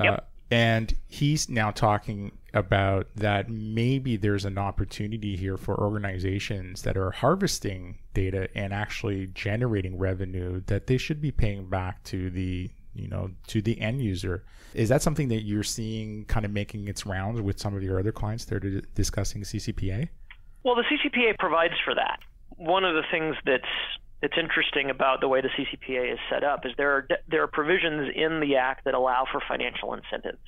Yep. 0.01 0.15
Uh, 0.15 0.21
and 0.51 0.95
he's 1.07 1.49
now 1.49 1.71
talking 1.71 2.33
about 2.55 3.09
that 3.15 3.51
maybe 3.51 4.17
there's 4.17 4.47
an 4.47 4.57
opportunity 4.57 5.37
here 5.37 5.59
for 5.59 5.79
organizations 5.79 6.83
that 6.83 6.97
are 6.97 7.11
harvesting 7.11 7.99
data 8.15 8.49
and 8.55 8.73
actually 8.73 9.27
generating 9.29 9.99
revenue 9.99 10.63
that 10.67 10.87
they 10.87 10.97
should 10.97 11.21
be 11.21 11.31
paying 11.31 11.69
back 11.69 12.03
to 12.05 12.31
the 12.31 12.71
you 12.95 13.09
know 13.09 13.31
to 13.49 13.63
the 13.63 13.81
end 13.81 14.03
user. 14.03 14.45
Is 14.75 14.89
that 14.91 15.03
something 15.03 15.29
that 15.29 15.43
you're 15.43 15.63
seeing 15.63 16.25
kind 16.27 16.45
of 16.45 16.53
making 16.53 16.89
its 16.89 17.07
rounds 17.07 17.41
with 17.41 17.59
some 17.59 17.75
of 17.75 17.83
your 17.83 17.99
other 17.99 18.13
clients 18.13 18.45
that 18.47 18.65
are 18.65 18.81
discussing 18.95 19.43
ccpa 19.43 20.09
well 20.65 20.75
the 20.75 20.83
ccpa 20.83 21.39
provides 21.39 21.75
for 21.85 21.95
that. 21.95 22.21
One 22.51 22.85
of 22.85 22.95
the 22.95 23.05
things 23.11 23.37
that's 23.45 23.65
that's 24.21 24.37
interesting 24.37 24.91
about 24.91 25.21
the 25.21 25.29
way 25.29 25.41
the 25.41 25.49
ccpa 25.49 26.13
is 26.13 26.19
set 26.29 26.45
up 26.45 26.67
is 26.67 26.73
there 26.77 26.91
are 26.91 27.09
there 27.29 27.43
are 27.43 27.47
provisions 27.47 28.11
in 28.15 28.41
the 28.41 28.57
act 28.57 28.85
that 28.85 28.95
allow 28.95 29.25
for 29.31 29.41
financial 29.47 29.95
incentives. 29.95 30.45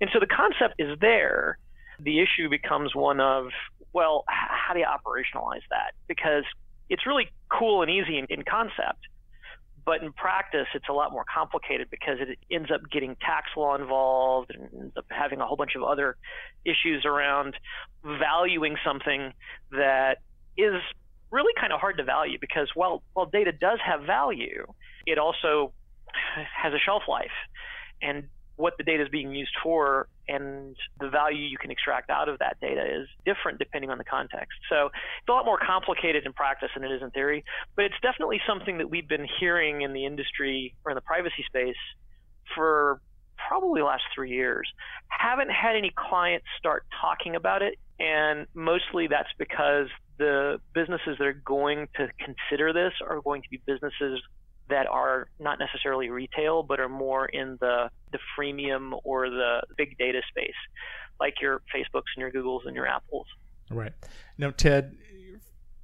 And 0.00 0.10
so 0.12 0.20
the 0.20 0.26
concept 0.26 0.76
is 0.78 0.98
there. 1.00 1.58
The 1.98 2.20
issue 2.20 2.48
becomes 2.48 2.94
one 2.94 3.20
of 3.20 3.48
well 3.92 4.24
how 4.28 4.72
do 4.72 4.80
you 4.80 4.86
operationalize 4.86 5.66
that? 5.70 5.92
Because 6.06 6.44
it's 6.88 7.06
really 7.06 7.28
cool 7.50 7.82
and 7.82 7.90
easy 7.90 8.18
in, 8.18 8.26
in 8.30 8.42
concept 8.42 9.06
but 9.84 10.02
in 10.02 10.12
practice, 10.12 10.66
it's 10.74 10.88
a 10.88 10.92
lot 10.92 11.12
more 11.12 11.24
complicated 11.32 11.88
because 11.90 12.18
it 12.20 12.38
ends 12.50 12.70
up 12.70 12.80
getting 12.90 13.16
tax 13.16 13.48
law 13.56 13.74
involved 13.74 14.50
and 14.54 14.68
ends 14.72 14.96
up 14.96 15.06
having 15.08 15.40
a 15.40 15.46
whole 15.46 15.56
bunch 15.56 15.76
of 15.76 15.82
other 15.82 16.16
issues 16.64 17.04
around 17.04 17.54
valuing 18.04 18.76
something 18.84 19.32
that 19.72 20.18
is 20.56 20.80
really 21.30 21.52
kind 21.58 21.72
of 21.72 21.80
hard 21.80 21.96
to 21.98 22.04
value 22.04 22.38
because 22.40 22.68
while 22.74 23.02
while 23.12 23.26
data 23.26 23.52
does 23.52 23.78
have 23.84 24.02
value, 24.02 24.66
it 25.06 25.18
also 25.18 25.72
has 26.62 26.72
a 26.72 26.78
shelf 26.78 27.02
life. 27.08 27.30
And 28.02 28.24
what 28.56 28.74
the 28.76 28.84
data 28.84 29.02
is 29.04 29.08
being 29.08 29.34
used 29.34 29.54
for 29.62 30.08
and 30.30 30.76
the 31.00 31.08
value 31.08 31.42
you 31.42 31.58
can 31.58 31.70
extract 31.70 32.10
out 32.10 32.28
of 32.28 32.38
that 32.38 32.56
data 32.60 32.82
is 32.82 33.08
different 33.24 33.58
depending 33.58 33.90
on 33.90 33.98
the 33.98 34.04
context. 34.04 34.58
So 34.68 34.86
it's 34.86 35.28
a 35.28 35.32
lot 35.32 35.44
more 35.44 35.58
complicated 35.58 36.24
in 36.24 36.32
practice 36.32 36.70
than 36.74 36.84
it 36.84 36.92
is 36.92 37.02
in 37.02 37.10
theory, 37.10 37.44
but 37.76 37.84
it's 37.84 38.00
definitely 38.02 38.40
something 38.46 38.78
that 38.78 38.88
we've 38.88 39.08
been 39.08 39.26
hearing 39.40 39.82
in 39.82 39.92
the 39.92 40.06
industry 40.06 40.74
or 40.84 40.92
in 40.92 40.94
the 40.94 41.02
privacy 41.02 41.44
space 41.46 41.80
for 42.54 43.00
probably 43.48 43.80
the 43.80 43.86
last 43.86 44.04
three 44.14 44.30
years. 44.30 44.68
Haven't 45.08 45.50
had 45.50 45.76
any 45.76 45.92
clients 45.96 46.46
start 46.58 46.84
talking 47.00 47.34
about 47.34 47.62
it, 47.62 47.74
and 47.98 48.46
mostly 48.54 49.08
that's 49.08 49.32
because 49.38 49.88
the 50.18 50.60
businesses 50.74 51.16
that 51.18 51.26
are 51.26 51.42
going 51.44 51.88
to 51.96 52.08
consider 52.18 52.72
this 52.72 52.92
are 53.06 53.20
going 53.22 53.42
to 53.42 53.48
be 53.48 53.60
businesses 53.66 54.20
that 54.70 54.86
are 54.86 55.28
not 55.38 55.58
necessarily 55.58 56.08
retail, 56.08 56.62
but 56.62 56.80
are 56.80 56.88
more 56.88 57.26
in 57.26 57.58
the, 57.60 57.90
the 58.12 58.18
freemium 58.38 58.98
or 59.04 59.28
the 59.28 59.62
big 59.76 59.96
data 59.98 60.20
space, 60.28 60.54
like 61.20 61.34
your 61.40 61.60
Facebooks 61.74 62.10
and 62.16 62.20
your 62.20 62.30
Googles 62.30 62.66
and 62.66 62.74
your 62.74 62.86
Apples. 62.86 63.26
Right. 63.70 63.92
Now, 64.38 64.50
Ted, 64.50 64.96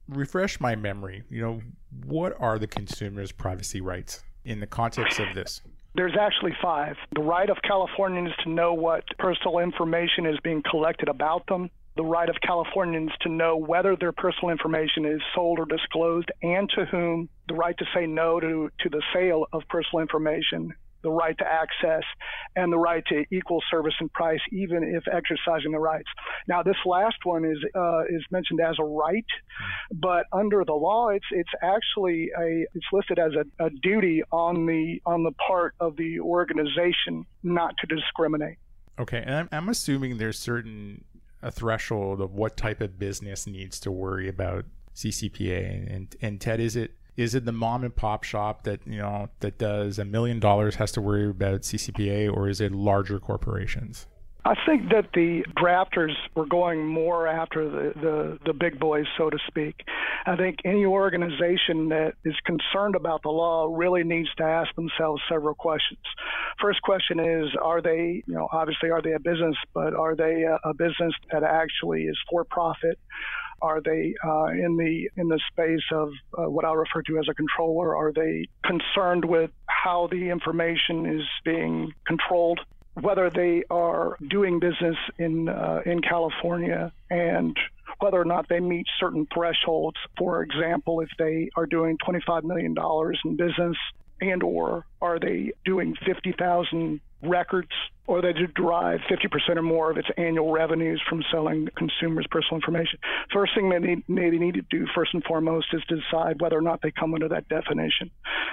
refresh 0.09 0.61
my 0.61 0.75
memory. 0.75 1.23
You 1.31 1.43
know, 1.43 1.61
what 2.05 2.35
are 2.41 2.59
the 2.59 2.67
consumer's 2.67 3.33
privacy 3.33 3.81
rights 3.81 4.25
in 4.45 4.61
the 4.61 4.67
context 4.67 5.21
of 5.21 5.35
this? 5.35 5.61
There's 5.95 6.17
actually 6.19 6.55
five. 6.61 6.97
The 7.15 7.23
right 7.23 7.49
of 7.49 7.57
Californians 7.63 8.31
to 8.45 8.51
know 8.51 8.75
what 8.75 9.05
personal 9.19 9.61
information 9.61 10.27
is 10.27 10.37
being 10.45 10.63
collected 10.69 11.09
about 11.09 11.47
them, 11.47 11.71
the 11.97 12.05
right 12.05 12.29
of 12.29 12.37
Californians 12.43 13.11
to 13.23 13.29
know 13.31 13.57
whether 13.57 13.97
their 13.97 14.13
personal 14.13 14.51
information 14.51 15.07
is 15.07 15.21
sold 15.35 15.59
or 15.59 15.65
disclosed 15.65 16.31
and 16.43 16.69
to 16.71 16.85
whom, 16.87 17.29
the 17.49 17.55
right 17.55 17.77
to 17.79 17.85
say 17.95 18.07
no 18.07 18.39
to, 18.39 18.71
to 18.81 18.89
the 18.91 19.03
sale 19.15 19.47
of 19.53 19.63
personal 19.71 20.03
information, 20.03 20.75
the 21.03 21.11
right 21.11 21.37
to 21.39 21.45
access, 21.45 22.03
and 22.55 22.71
the 22.71 22.79
right 22.79 23.03
to 23.07 23.25
equal 23.31 23.63
service 23.71 23.95
and 24.01 24.13
price, 24.13 24.41
even 24.53 24.83
if 24.83 25.05
exercising 25.11 25.73
the 25.73 25.79
rights. 25.79 26.09
Now, 26.49 26.63
this 26.63 26.77
last 26.85 27.17
one 27.25 27.45
is 27.45 27.59
uh, 27.75 28.03
is 28.11 28.23
mentioned 28.31 28.61
as 28.61 28.75
a 28.79 28.85
right, 28.85 29.25
but 29.95 30.27
under 30.33 30.65
the 30.65 30.75
law, 30.75 31.09
it's 31.09 31.27
it's 31.31 31.51
actually 31.63 32.31
a 32.39 32.67
it's 32.75 32.87
listed 32.93 33.19
as 33.19 33.33
a, 33.35 33.65
a 33.65 33.71
duty 33.71 34.23
on 34.33 34.67
the 34.67 35.01
on 35.07 35.23
the 35.23 35.33
part 35.33 35.75
of 35.81 35.97
the 35.97 36.21
organization 36.21 37.25
not 37.43 37.75
to 37.79 37.87
discriminate. 37.87 38.59
Okay, 38.99 39.23
and 39.25 39.35
I'm, 39.35 39.49
I'm 39.53 39.69
assuming 39.69 40.19
there's 40.19 40.39
certain 40.39 41.05
a 41.47 41.51
threshold 41.53 42.21
of 42.21 42.35
what 42.35 42.57
type 42.57 42.81
of 42.81 42.99
business 42.99 43.47
needs 43.47 43.79
to 43.79 43.93
worry 43.93 44.29
about 44.29 44.65
CCPA. 44.97 45.95
And 45.95 46.17
and 46.21 46.41
Ted, 46.41 46.59
is 46.59 46.75
it 46.75 46.93
is 47.17 47.35
it 47.35 47.45
the 47.45 47.53
mom 47.53 47.85
and 47.85 47.95
pop 47.95 48.25
shop 48.25 48.65
that 48.65 48.81
you 48.85 48.99
know 48.99 49.29
that 49.41 49.57
does 49.57 49.99
a 49.99 50.05
million 50.05 50.41
dollars 50.41 50.75
has 50.75 50.91
to 50.93 51.01
worry 51.01 51.31
about 51.31 51.61
CCPA, 51.63 52.35
or 52.35 52.49
is 52.49 52.61
it 52.61 52.73
larger 52.73 53.21
corporations? 53.21 54.07
I 54.47 54.55
think 54.65 54.91
that 54.91 55.09
the 55.13 55.43
drafters 55.61 56.15
were 56.37 56.47
going 56.47 56.87
more 56.87 57.27
after 57.27 57.69
the, 57.69 57.93
the, 58.01 58.39
the 58.47 58.53
big 58.53 58.79
boys, 58.79 59.07
so 59.19 59.29
to 59.29 59.39
speak. 59.49 59.75
I 60.25 60.37
think 60.37 60.59
any 60.65 60.87
organization 60.87 61.89
that 61.89 62.13
is 62.25 62.35
concerned 62.45 62.95
about 62.95 63.25
the 63.25 63.31
law 63.31 63.75
really 63.77 64.05
needs 64.05 64.29
to 64.37 64.45
ask 64.45 64.73
themselves 64.77 65.21
several 65.29 65.57
questions. 65.57 65.99
First 66.61 66.81
question 66.83 67.19
is, 67.19 67.49
are 67.61 67.83
they, 67.83 68.23
you 68.25 68.35
know, 68.35 68.47
obviously 68.53 68.89
are 68.91 69.03
they 69.03 69.15
a 69.15 69.19
business, 69.19 69.57
but 69.75 69.95
are 69.95 70.15
they 70.15 70.45
a, 70.45 70.61
a 70.63 70.75
business 70.75 71.13
that 71.33 71.43
actually 71.43 72.03
is 72.05 72.17
for 72.31 72.45
profit? 72.45 73.01
Are 73.63 73.81
they 73.81 74.15
uh, 74.25 74.47
in 74.49 74.77
the 74.77 75.11
in 75.21 75.29
the 75.29 75.41
space 75.51 75.83
of 75.91 76.11
uh, 76.39 76.49
what 76.49 76.65
I'll 76.65 76.77
refer 76.77 77.03
to 77.03 77.19
as 77.19 77.27
a 77.29 77.35
controller? 77.35 77.97
Are 77.97 78.13
they 78.13 78.47
concerned 78.65 79.25
with 79.25 79.51
how 79.67 80.09
the 80.09 80.29
information 80.29 81.07
is 81.07 81.27
being 81.45 81.91
controlled? 82.07 82.61
Whether 83.01 83.31
they 83.31 83.63
are 83.71 84.17
doing 84.29 84.59
business 84.59 84.97
in 85.19 85.49
uh, 85.49 85.81
in 85.85 86.01
California 86.01 86.93
and 87.11 87.57
whether 88.01 88.21
or 88.21 88.25
not 88.25 88.49
they 88.49 88.61
meet 88.61 88.87
certain 88.99 89.27
thresholds. 89.33 89.97
For 90.19 90.43
example, 90.43 91.01
if 91.01 91.09
they 91.19 91.51
are 91.57 91.67
doing 91.67 91.97
$25 92.07 92.45
million 92.45 92.75
in 93.25 93.37
business 93.37 93.77
and 94.21 94.43
or 94.43 94.87
are 95.01 95.19
they 95.19 95.53
doing 95.65 95.95
50,000 96.05 97.01
records 97.23 97.71
or 98.07 98.23
they 98.23 98.33
derive 98.55 99.01
50% 99.11 99.57
or 99.57 99.63
more 99.63 99.91
of 99.91 99.97
its 99.97 100.09
annual 100.17 100.53
revenues 100.53 101.03
from 101.09 101.25
selling 101.33 101.69
consumers 101.77 102.27
personal 102.31 102.57
information. 102.57 102.99
First 103.33 103.55
thing 103.55 103.71
they 103.71 103.79
need, 103.79 104.05
they 104.09 104.31
need 104.31 104.55
to 104.55 104.63
do 104.71 104.87
first 104.95 105.13
and 105.13 105.25
foremost 105.25 105.67
is 105.73 105.83
to 105.89 105.97
decide 105.97 106.41
whether 106.41 106.57
or 106.57 106.63
not 106.63 106.83
they 106.83 106.93
come 106.93 107.15
under 107.15 107.29
that 107.29 107.49
definition. 107.49 108.11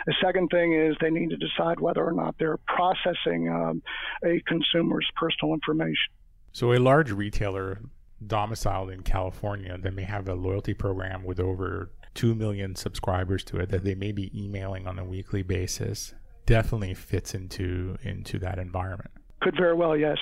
The 0.08 0.16
second 0.24 0.50
thing 0.50 0.74
is 0.74 0.96
they 1.00 1.12
need 1.12 1.30
to 1.30 1.38
decide 1.38 1.80
whether 1.80 2.04
or 2.04 2.14
not 2.14 2.36
they're 2.40 2.58
processing 2.66 3.50
um, 3.50 3.84
a 4.26 4.42
consumer's 4.48 5.08
personal 5.16 5.54
information. 5.54 6.12
So 6.52 6.74
a 6.74 6.80
large 6.80 7.12
retailer 7.12 7.82
domiciled 8.26 8.90
in 8.90 9.04
California 9.04 9.78
that 9.78 9.94
may 9.94 10.04
have 10.04 10.28
a 10.28 10.34
loyalty 10.34 10.74
program 10.74 11.24
with 11.24 11.40
over 11.40 11.92
2 12.14 12.36
million 12.36 12.76
subscribers 12.76 13.44
to 13.44 13.58
it 13.58 13.70
that 13.70 13.84
they 13.84 13.96
may 13.96 14.12
be 14.12 14.32
emailing 14.40 14.88
on 14.88 15.00
a 15.00 15.06
weekly 15.06 15.44
basis 15.44 16.14
definitely 16.46 16.94
fits 16.94 17.34
into 17.34 17.98
into 18.04 18.38
that 18.40 18.60
environment 18.60 19.12
could 19.42 19.56
very 19.58 19.76
well 19.76 19.96
yes 19.96 20.18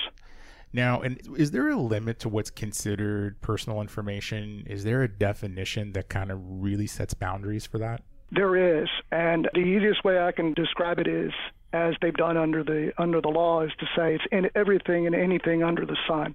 Now, 0.72 1.02
and 1.02 1.20
is 1.36 1.50
there 1.50 1.68
a 1.68 1.76
limit 1.76 2.18
to 2.20 2.30
what's 2.30 2.50
considered 2.50 3.40
personal 3.42 3.82
information? 3.82 4.64
Is 4.66 4.84
there 4.84 5.02
a 5.02 5.08
definition 5.08 5.92
that 5.92 6.08
kind 6.08 6.32
of 6.32 6.40
really 6.42 6.86
sets 6.86 7.12
boundaries 7.12 7.66
for 7.66 7.78
that? 7.78 8.02
There 8.30 8.80
is, 8.80 8.88
and 9.10 9.48
the 9.52 9.60
easiest 9.60 10.02
way 10.04 10.18
I 10.18 10.32
can 10.32 10.54
describe 10.54 10.98
it 10.98 11.06
is 11.06 11.32
as 11.74 11.94
they've 12.00 12.14
done 12.14 12.36
under 12.36 12.64
the 12.64 12.92
under 12.98 13.20
the 13.20 13.28
law 13.28 13.62
is 13.62 13.70
to 13.80 13.86
say 13.96 14.14
it's 14.14 14.24
in 14.32 14.48
everything 14.54 15.06
and 15.06 15.14
anything 15.14 15.62
under 15.62 15.84
the 15.84 15.96
sun. 16.08 16.34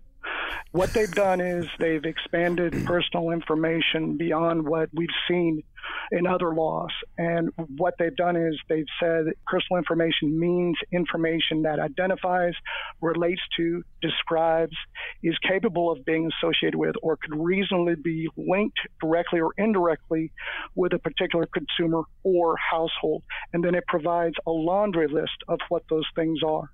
What 0.72 0.94
they've 0.94 1.12
done 1.12 1.40
is 1.40 1.66
they've 1.80 2.04
expanded 2.04 2.86
personal 2.86 3.32
information 3.32 4.18
beyond 4.18 4.68
what 4.68 4.90
we've 4.94 5.08
seen 5.28 5.64
in 6.12 6.28
other 6.28 6.54
laws. 6.54 6.92
And 7.18 7.50
what 7.78 7.96
they've 7.98 8.16
done 8.16 8.36
is 8.36 8.60
they've 8.68 8.86
said 9.00 9.26
personal 9.46 9.78
information 9.78 10.38
means 10.38 10.78
information 10.92 11.64
that 11.64 11.80
identifies, 11.80 12.54
relates 13.02 13.42
to, 13.58 13.82
describes, 14.02 14.76
is 15.24 15.38
capable 15.48 15.92
of 15.92 16.04
being 16.06 16.30
associated 16.38 16.78
with, 16.78 16.96
or 17.02 17.18
could 17.18 17.36
reasonably 17.40 17.96
be 17.96 18.28
linked 18.36 18.80
directly 19.02 19.40
or 19.40 19.54
indirectly 19.58 20.32
with 20.76 20.94
a 20.94 21.00
particular 21.00 21.48
consumer 21.48 22.04
or 22.24 22.56
household. 22.58 23.24
And 23.54 23.64
then 23.64 23.74
it 23.74 23.86
provides 23.88 24.36
a 24.46 24.52
laundry 24.52 25.08
list 25.08 25.44
of 25.48 25.60
what 25.70 25.84
those 25.90 26.06
things 26.14 26.40
are. 26.46 26.70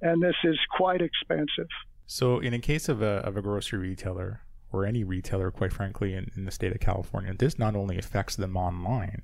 And 0.00 0.22
this 0.22 0.36
is 0.44 0.58
quite 0.76 1.02
expensive. 1.02 1.68
So, 2.06 2.38
in 2.38 2.52
a 2.52 2.58
case 2.58 2.88
of 2.88 3.02
a, 3.02 3.22
of 3.24 3.36
a 3.36 3.42
grocery 3.42 3.78
retailer 3.78 4.40
or 4.72 4.84
any 4.84 5.04
retailer, 5.04 5.50
quite 5.50 5.72
frankly, 5.72 6.14
in, 6.14 6.30
in 6.36 6.44
the 6.44 6.50
state 6.50 6.72
of 6.72 6.80
California, 6.80 7.34
this 7.34 7.58
not 7.58 7.74
only 7.74 7.98
affects 7.98 8.36
them 8.36 8.56
online, 8.56 9.22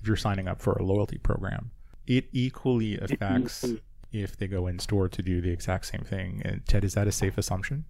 if 0.00 0.06
you're 0.06 0.16
signing 0.16 0.48
up 0.48 0.60
for 0.60 0.72
a 0.72 0.82
loyalty 0.82 1.18
program, 1.18 1.70
it 2.06 2.26
equally 2.32 2.98
affects 2.98 3.64
if 4.12 4.36
they 4.36 4.46
go 4.46 4.66
in 4.66 4.78
store 4.78 5.08
to 5.08 5.22
do 5.22 5.40
the 5.40 5.50
exact 5.50 5.86
same 5.86 6.02
thing. 6.02 6.42
And 6.44 6.66
Ted, 6.66 6.84
is 6.84 6.94
that 6.94 7.06
a 7.06 7.12
safe 7.12 7.38
assumption? 7.38 7.84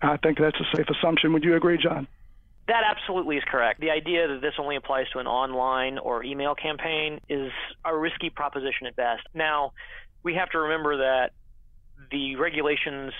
I 0.00 0.16
think 0.16 0.38
that's 0.38 0.58
a 0.58 0.76
safe 0.76 0.86
assumption. 0.88 1.32
Would 1.32 1.44
you 1.44 1.54
agree, 1.54 1.78
John? 1.78 2.06
That 2.68 2.82
absolutely 2.88 3.36
is 3.36 3.42
correct. 3.46 3.80
The 3.80 3.90
idea 3.90 4.28
that 4.28 4.40
this 4.40 4.54
only 4.58 4.76
applies 4.76 5.08
to 5.12 5.18
an 5.18 5.26
online 5.26 5.98
or 5.98 6.24
email 6.24 6.54
campaign 6.54 7.20
is 7.28 7.50
a 7.84 7.96
risky 7.96 8.30
proposition 8.30 8.86
at 8.86 8.96
best. 8.96 9.22
Now, 9.34 9.72
we 10.22 10.34
have 10.34 10.50
to 10.50 10.58
remember 10.58 10.98
that 10.98 11.32
the 12.10 12.36
regulations 12.36 13.12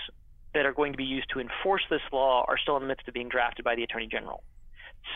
that 0.53 0.65
are 0.65 0.73
going 0.73 0.91
to 0.93 0.97
be 0.97 1.03
used 1.03 1.27
to 1.33 1.39
enforce 1.39 1.83
this 1.89 2.01
law 2.11 2.45
are 2.47 2.57
still 2.57 2.77
in 2.77 2.83
the 2.83 2.87
midst 2.87 3.07
of 3.07 3.13
being 3.13 3.29
drafted 3.29 3.65
by 3.65 3.75
the 3.75 3.83
Attorney 3.83 4.07
General. 4.07 4.43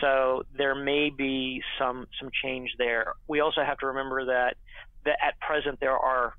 So 0.00 0.42
there 0.56 0.74
may 0.74 1.10
be 1.10 1.62
some 1.78 2.06
some 2.20 2.30
change 2.42 2.70
there. 2.78 3.14
We 3.26 3.40
also 3.40 3.62
have 3.62 3.78
to 3.78 3.86
remember 3.86 4.26
that 4.26 4.56
that 5.04 5.16
at 5.26 5.40
present 5.40 5.80
there 5.80 5.96
are 5.96 6.34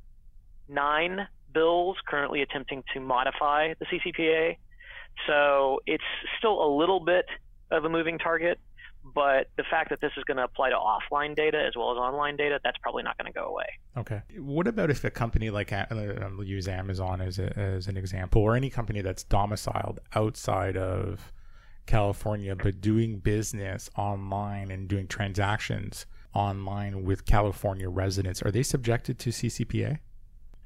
nine 0.67 1.27
bills 1.53 1.97
currently 2.07 2.41
attempting 2.41 2.83
to 2.93 2.99
modify 2.99 3.73
the 3.79 3.85
CCPA. 3.85 4.57
So 5.27 5.81
it's 5.85 6.03
still 6.37 6.63
a 6.63 6.69
little 6.77 6.99
bit 6.99 7.25
of 7.71 7.85
a 7.85 7.89
moving 7.89 8.19
target. 8.19 8.59
But 9.13 9.47
the 9.57 9.63
fact 9.69 9.89
that 9.89 10.01
this 10.01 10.11
is 10.17 10.23
going 10.23 10.37
to 10.37 10.43
apply 10.43 10.69
to 10.69 10.75
offline 10.75 11.35
data 11.35 11.57
as 11.65 11.73
well 11.75 11.91
as 11.91 11.97
online 11.97 12.35
data, 12.35 12.59
that's 12.63 12.77
probably 12.77 13.03
not 13.03 13.17
going 13.17 13.31
to 13.31 13.37
go 13.37 13.45
away. 13.45 13.65
Okay. 13.97 14.21
What 14.37 14.67
about 14.67 14.89
if 14.89 15.03
a 15.03 15.09
company 15.09 15.49
like, 15.49 15.71
uh, 15.71 15.85
I'll 15.89 16.43
use 16.43 16.67
Amazon 16.67 17.21
as, 17.21 17.39
a, 17.39 17.57
as 17.57 17.87
an 17.87 17.97
example, 17.97 18.41
or 18.41 18.55
any 18.55 18.69
company 18.69 19.01
that's 19.01 19.23
domiciled 19.23 19.99
outside 20.15 20.77
of 20.77 21.31
California, 21.85 22.55
but 22.55 22.81
doing 22.81 23.19
business 23.19 23.89
online 23.97 24.71
and 24.71 24.87
doing 24.87 25.07
transactions 25.07 26.05
online 26.33 27.03
with 27.03 27.25
California 27.25 27.89
residents, 27.89 28.41
are 28.43 28.51
they 28.51 28.63
subjected 28.63 29.17
to 29.19 29.31
CCPA? 29.31 29.97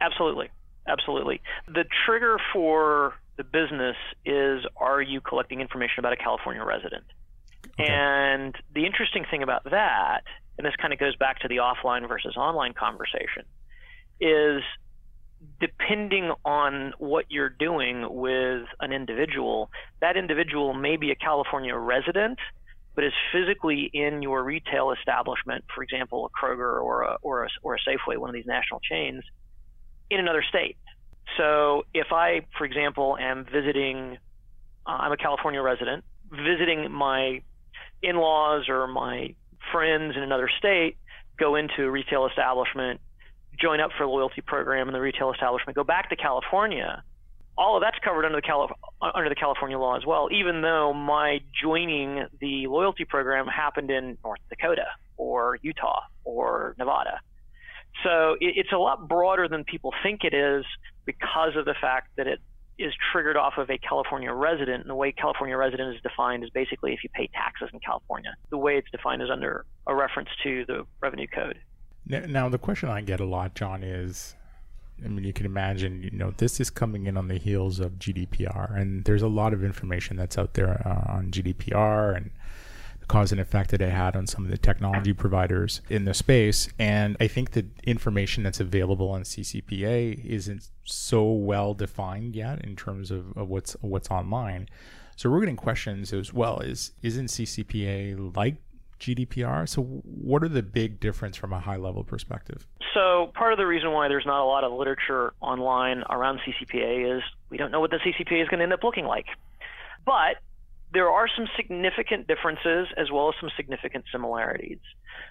Absolutely. 0.02 0.50
Absolutely. 0.88 1.42
The 1.68 1.86
trigger 2.06 2.38
for 2.52 3.14
the 3.38 3.44
business 3.44 3.96
is 4.26 4.66
are 4.78 5.02
you 5.02 5.22
collecting 5.22 5.62
information 5.62 6.00
about 6.00 6.14
a 6.14 6.18
California 6.18 6.64
resident? 6.64 7.06
And 7.78 8.56
the 8.74 8.86
interesting 8.86 9.26
thing 9.30 9.44
about 9.44 9.64
that, 9.66 10.24
and 10.58 10.66
this 10.66 10.76
kind 10.76 10.94
of 10.94 11.00
goes 11.00 11.16
back 11.16 11.40
to 11.40 11.48
the 11.48 11.58
offline 11.58 12.08
versus 12.08 12.36
online 12.38 12.74
conversation, 12.74 13.44
is 14.20 14.62
depending 15.60 16.32
on 16.46 16.94
what 17.00 17.26
you're 17.30 17.50
doing 17.50 18.06
with 18.10 18.64
an 18.80 18.94
individual, 18.94 19.70
that 20.02 20.16
individual 20.16 20.74
may 20.74 20.98
be 20.98 21.12
a 21.12 21.16
California 21.16 21.76
resident, 21.76 22.40
but 22.96 23.04
is 23.04 23.14
physically 23.32 23.90
in 23.92 24.22
your 24.22 24.44
retail 24.44 24.92
establishment, 24.92 25.66
for 25.76 25.84
example, 25.84 26.30
a 26.30 26.46
Kroger 26.46 26.82
or 26.82 27.02
a, 27.02 27.18
or 27.22 27.46
a, 27.46 27.50
or 27.64 27.76
a 27.76 27.80
Safeway, 27.80 28.18
one 28.18 28.30
of 28.30 28.36
these 28.36 28.46
national 28.46 28.80
chains, 28.82 29.24
in 30.10 30.20
another 30.20 30.44
state. 30.48 30.78
So 31.38 31.84
if 31.94 32.08
I, 32.12 32.42
for 32.58 32.66
example, 32.66 33.18
am 33.20 33.46
visiting, 33.52 34.18
uh, 34.86 34.90
I'm 34.90 35.12
a 35.12 35.18
California 35.18 35.62
resident, 35.62 36.04
visiting 36.30 36.92
my 36.92 37.42
in-laws 38.04 38.70
or 38.70 38.88
my 38.88 39.34
friends 39.72 40.16
in 40.16 40.24
another 40.24 40.50
state 40.58 40.98
go 41.40 41.56
into 41.56 41.84
a 41.84 41.90
retail 41.90 42.28
establishment, 42.28 43.02
join 43.60 43.80
up 43.80 43.92
for 43.98 44.04
a 44.04 44.10
loyalty 44.10 44.42
program 44.42 44.88
in 44.88 44.94
the 44.94 45.02
retail 45.02 45.32
establishment, 45.32 45.76
go 45.76 45.84
back 45.84 46.10
to 46.10 46.16
California, 46.16 47.04
all 47.58 47.78
of 47.78 47.82
that's 47.82 47.98
covered 48.04 48.26
under 48.26 48.38
the 48.38 48.42
Calif- 48.42 48.72
under 49.02 49.30
the 49.30 49.36
California 49.36 49.78
law 49.78 49.96
as 49.96 50.06
well. 50.06 50.28
Even 50.32 50.62
though 50.62 50.94
my 50.94 51.40
joining 51.62 52.26
the 52.40 52.68
loyalty 52.68 53.06
program 53.06 53.48
happened 53.48 53.92
in 53.92 54.18
North 54.24 54.40
Dakota 54.50 54.86
or 55.18 55.58
Utah 55.62 56.02
or 56.24 56.76
Nevada, 56.78 57.20
so 58.04 58.34
it, 58.40 58.54
it's 58.58 58.72
a 58.72 58.78
lot 58.78 59.08
broader 59.08 59.48
than 59.48 59.64
people 59.64 59.94
think 60.02 60.24
it 60.24 60.34
is 60.34 60.66
because 61.06 61.56
of 61.56 61.66
the 61.66 61.76
fact 61.80 62.10
that 62.18 62.28
it 62.28 62.40
is 62.78 62.94
triggered 63.12 63.38
off 63.38 63.54
of 63.58 63.70
a 63.70 63.78
California 63.78 64.32
resident. 64.32 64.82
And 64.82 64.90
the 64.90 64.96
way 64.96 65.12
California 65.12 65.56
resident 65.56 65.96
is 65.96 66.02
defined 66.02 66.44
is 66.44 66.50
basically 66.50 66.94
if 66.94 67.04
you 67.04 67.10
pay 67.14 67.30
taxes 67.34 67.70
in 67.74 67.80
California. 67.80 68.36
The 68.50 68.58
way 68.58 68.78
it's 68.78 68.90
defined 68.92 69.22
is 69.22 69.30
under 69.32 69.66
a 69.88 69.96
reference 69.96 70.30
to 70.44 70.66
the 70.66 70.86
revenue 71.02 71.28
code. 71.28 71.60
Now, 72.06 72.50
the 72.50 72.58
question 72.58 72.90
I 72.90 73.02
get 73.02 73.22
a 73.22 73.26
lot, 73.26 73.56
John, 73.56 73.82
is 73.82 74.36
I 75.04 75.08
mean, 75.08 75.24
you 75.24 75.34
can 75.34 75.46
imagine, 75.46 76.04
you 76.04 76.12
know, 76.12 76.32
this 76.38 76.60
is 76.60 76.70
coming 76.70 77.08
in 77.08 77.18
on 77.18 77.28
the 77.28 77.38
heels 77.38 77.80
of 77.80 77.94
GDPR, 77.94 78.78
and 78.78 79.04
there's 79.06 79.22
a 79.22 79.28
lot 79.28 79.54
of 79.54 79.64
information 79.64 80.18
that's 80.18 80.38
out 80.38 80.54
there 80.54 80.82
uh, 80.86 81.12
on 81.12 81.32
GDPR 81.32 82.16
and 82.16 82.32
cause 83.08 83.32
and 83.32 83.42
effect 83.42 83.72
that 83.72 83.82
it 83.82 83.92
had 83.92 84.16
on 84.16 84.28
some 84.28 84.46
of 84.46 84.52
the 84.52 84.58
technology 84.58 85.14
providers 85.14 85.82
in 85.90 86.06
the 86.06 86.14
space. 86.14 86.70
And 86.80 87.18
I 87.20 87.28
think 87.28 87.52
the 87.52 87.66
information 87.84 88.44
that's 88.44 88.60
available 88.60 89.10
on 89.10 89.24
CCPA 89.24 90.24
isn't 90.26 90.70
so 90.84 91.32
well 91.32 91.74
defined 91.74 92.36
yet 92.36 92.64
in 92.64 92.76
terms 92.76 93.12
of, 93.12 93.38
of 93.38 93.50
what's 93.50 93.74
what's 93.82 94.10
online. 94.10 94.70
So 95.16 95.30
we're 95.30 95.42
getting 95.42 95.56
questions 95.56 96.12
as 96.14 96.34
well. 96.34 96.60
Is 96.60 96.92
isn't 97.02 97.28
CCPA 97.28 98.36
like 98.36 98.56
GDPR? 99.00 99.68
So 99.68 99.82
what 99.84 100.44
are 100.44 100.50
the 100.50 100.64
big 100.64 101.00
difference 101.00 101.38
from 101.38 101.54
a 101.54 101.60
high 101.60 101.76
level 101.76 102.04
perspective? 102.04 102.68
So 102.94 103.32
part 103.34 103.54
of 103.54 103.58
the 103.58 103.66
reason 103.66 103.92
why 103.92 104.08
there's 104.08 104.26
not 104.26 104.42
a 104.42 104.46
lot 104.46 104.64
of 104.64 104.72
literature 104.72 105.34
online 105.42 106.04
around 106.10 106.40
CCPA 106.40 107.18
is 107.18 107.24
we 107.50 107.58
don't 107.58 107.72
know 107.72 107.80
what 107.80 107.92
the 107.92 107.98
CCPA 107.98 108.42
is 108.42 108.48
going 108.48 108.60
to 108.60 108.64
end 108.64 108.74
up 108.74 108.84
looking 108.84 109.06
like. 109.06 109.26
But 110.06 110.38
there 110.94 111.10
are 111.10 111.28
some 111.36 111.48
significant 111.58 112.28
differences 112.28 112.88
as 112.98 113.12
well 113.12 113.30
as 113.30 113.36
some 113.42 113.50
significant 113.58 114.06
similarities. 114.12 114.80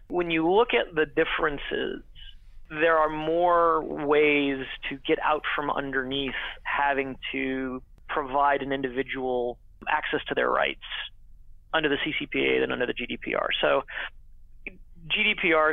When 0.09 0.31
you 0.31 0.51
look 0.51 0.75
at 0.75 0.95
the 0.95 1.07
differences, 1.07 2.03
there 2.69 2.97
are 2.97 3.09
more 3.09 3.83
ways 3.83 4.65
to 4.89 4.97
get 5.07 5.19
out 5.23 5.43
from 5.55 5.71
underneath 5.71 6.35
having 6.65 7.17
to 7.31 7.83
provide 8.09 8.63
an 8.63 8.73
individual 8.73 9.59
access 9.89 10.21
to 10.29 10.35
their 10.35 10.51
rights 10.51 10.81
under 11.73 11.89
the 11.89 11.97
CCPA 11.97 12.61
than 12.61 12.73
under 12.73 12.87
the 12.87 12.95
GDPR. 12.95 13.49
So 13.61 13.83
GDPR 15.09 15.73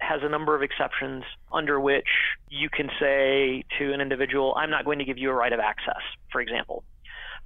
has 0.00 0.20
a 0.22 0.28
number 0.28 0.54
of 0.54 0.62
exceptions 0.62 1.24
under 1.52 1.80
which 1.80 2.08
you 2.48 2.68
can 2.68 2.88
say 3.00 3.64
to 3.78 3.92
an 3.92 4.00
individual, 4.00 4.54
I'm 4.56 4.70
not 4.70 4.84
going 4.84 4.98
to 4.98 5.04
give 5.04 5.18
you 5.18 5.30
a 5.30 5.34
right 5.34 5.52
of 5.52 5.60
access, 5.60 6.02
for 6.30 6.40
example. 6.40 6.84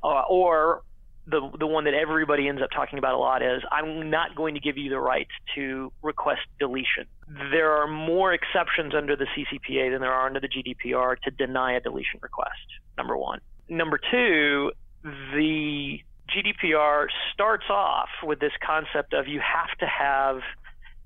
Uh, 0.03 0.23
or 0.29 0.83
the 1.27 1.41
the 1.59 1.67
one 1.67 1.85
that 1.85 1.95
everybody 1.95 2.49
ends 2.49 2.61
up 2.63 2.71
talking 2.75 2.99
about 2.99 3.15
a 3.15 3.19
lot 3.19 3.43
is 3.43 3.63
I'm 3.71 4.11
not 4.11 4.35
going 4.35 4.55
to 4.55 4.61
give 4.61 4.77
you 4.77 4.91
the 4.91 4.99
right 4.99 5.29
to 5.55 5.93
request 6.03 6.41
deletion. 6.59 7.07
There 7.29 7.71
are 7.71 7.87
more 7.87 8.33
exceptions 8.33 8.93
under 8.95 9.15
the 9.15 9.27
CCPA 9.27 9.93
than 9.93 10.01
there 10.01 10.13
are 10.13 10.27
under 10.27 10.41
the 10.41 10.49
GDPR 10.49 11.17
to 11.23 11.31
deny 11.31 11.77
a 11.77 11.81
deletion 11.81 12.19
request. 12.23 12.51
Number 12.99 13.17
one. 13.17 13.41
Number 13.69 14.01
two, 14.11 14.73
the 15.03 15.99
GDPR 16.29 17.07
starts 17.33 17.65
off 17.71 18.09
with 18.25 18.41
this 18.41 18.53
concept 18.65 19.13
of 19.13 19.29
you 19.29 19.41
have 19.41 19.79
to 19.79 19.87
have 19.87 20.41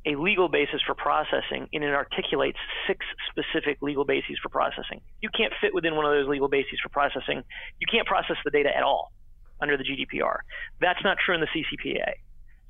a 0.07 0.15
legal 0.17 0.49
basis 0.49 0.81
for 0.87 0.95
processing 0.95 1.69
and 1.73 1.83
it 1.83 1.93
articulates 1.93 2.59
six 2.87 3.05
specific 3.29 3.83
legal 3.83 4.05
bases 4.05 4.39
for 4.43 4.49
processing. 4.49 5.01
You 5.21 5.29
can't 5.37 5.53
fit 5.61 5.75
within 5.75 5.97
one 5.97 6.07
of 6.07 6.13
those 6.13 6.29
legal 6.29 6.49
bases 6.49 6.79
for 6.83 6.89
processing. 6.89 7.43
You 7.81 7.87
can't 7.91 8.07
process 8.07 8.37
the 8.45 8.51
data 8.51 8.71
at 8.75 8.83
all 8.83 9.13
under 9.61 9.77
the 9.77 9.85
GDPR. 9.85 10.39
That's 10.81 11.03
not 11.03 11.19
true 11.25 11.35
in 11.35 11.41
the 11.41 11.47
CCPA. 11.47 12.13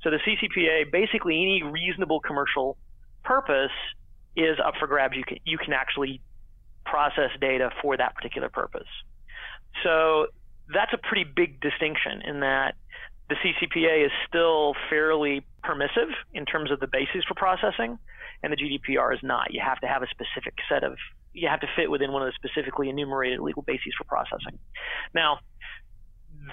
So 0.03 0.09
the 0.09 0.19
CCPA, 0.19 0.91
basically 0.91 1.35
any 1.35 1.63
reasonable 1.63 2.19
commercial 2.19 2.77
purpose 3.23 3.71
is 4.35 4.57
up 4.63 4.75
for 4.79 4.87
grabs. 4.87 5.15
You 5.15 5.23
can, 5.23 5.37
you 5.43 5.57
can 5.57 5.73
actually 5.73 6.21
process 6.85 7.31
data 7.41 7.71
for 7.81 7.97
that 7.97 8.15
particular 8.15 8.49
purpose. 8.49 8.87
So 9.83 10.27
that's 10.73 10.93
a 10.93 10.97
pretty 10.97 11.23
big 11.23 11.59
distinction 11.59 12.21
in 12.25 12.39
that 12.41 12.75
the 13.29 13.35
CCPA 13.35 14.05
is 14.05 14.11
still 14.27 14.73
fairly 14.89 15.45
permissive 15.63 16.09
in 16.33 16.45
terms 16.45 16.71
of 16.71 16.79
the 16.79 16.87
basis 16.87 17.23
for 17.27 17.33
processing, 17.33 17.99
and 18.41 18.53
the 18.53 18.57
GDPR 18.57 19.13
is 19.13 19.19
not. 19.21 19.53
You 19.53 19.61
have 19.63 19.79
to 19.81 19.87
have 19.87 20.01
a 20.01 20.07
specific 20.07 20.53
set 20.69 20.83
of, 20.83 20.95
you 21.33 21.49
have 21.49 21.59
to 21.59 21.67
fit 21.75 21.91
within 21.91 22.11
one 22.11 22.21
of 22.21 22.31
the 22.31 22.49
specifically 22.49 22.89
enumerated 22.89 23.39
legal 23.39 23.63
bases 23.63 23.93
for 23.97 24.05
processing. 24.05 24.57
Now, 25.13 25.39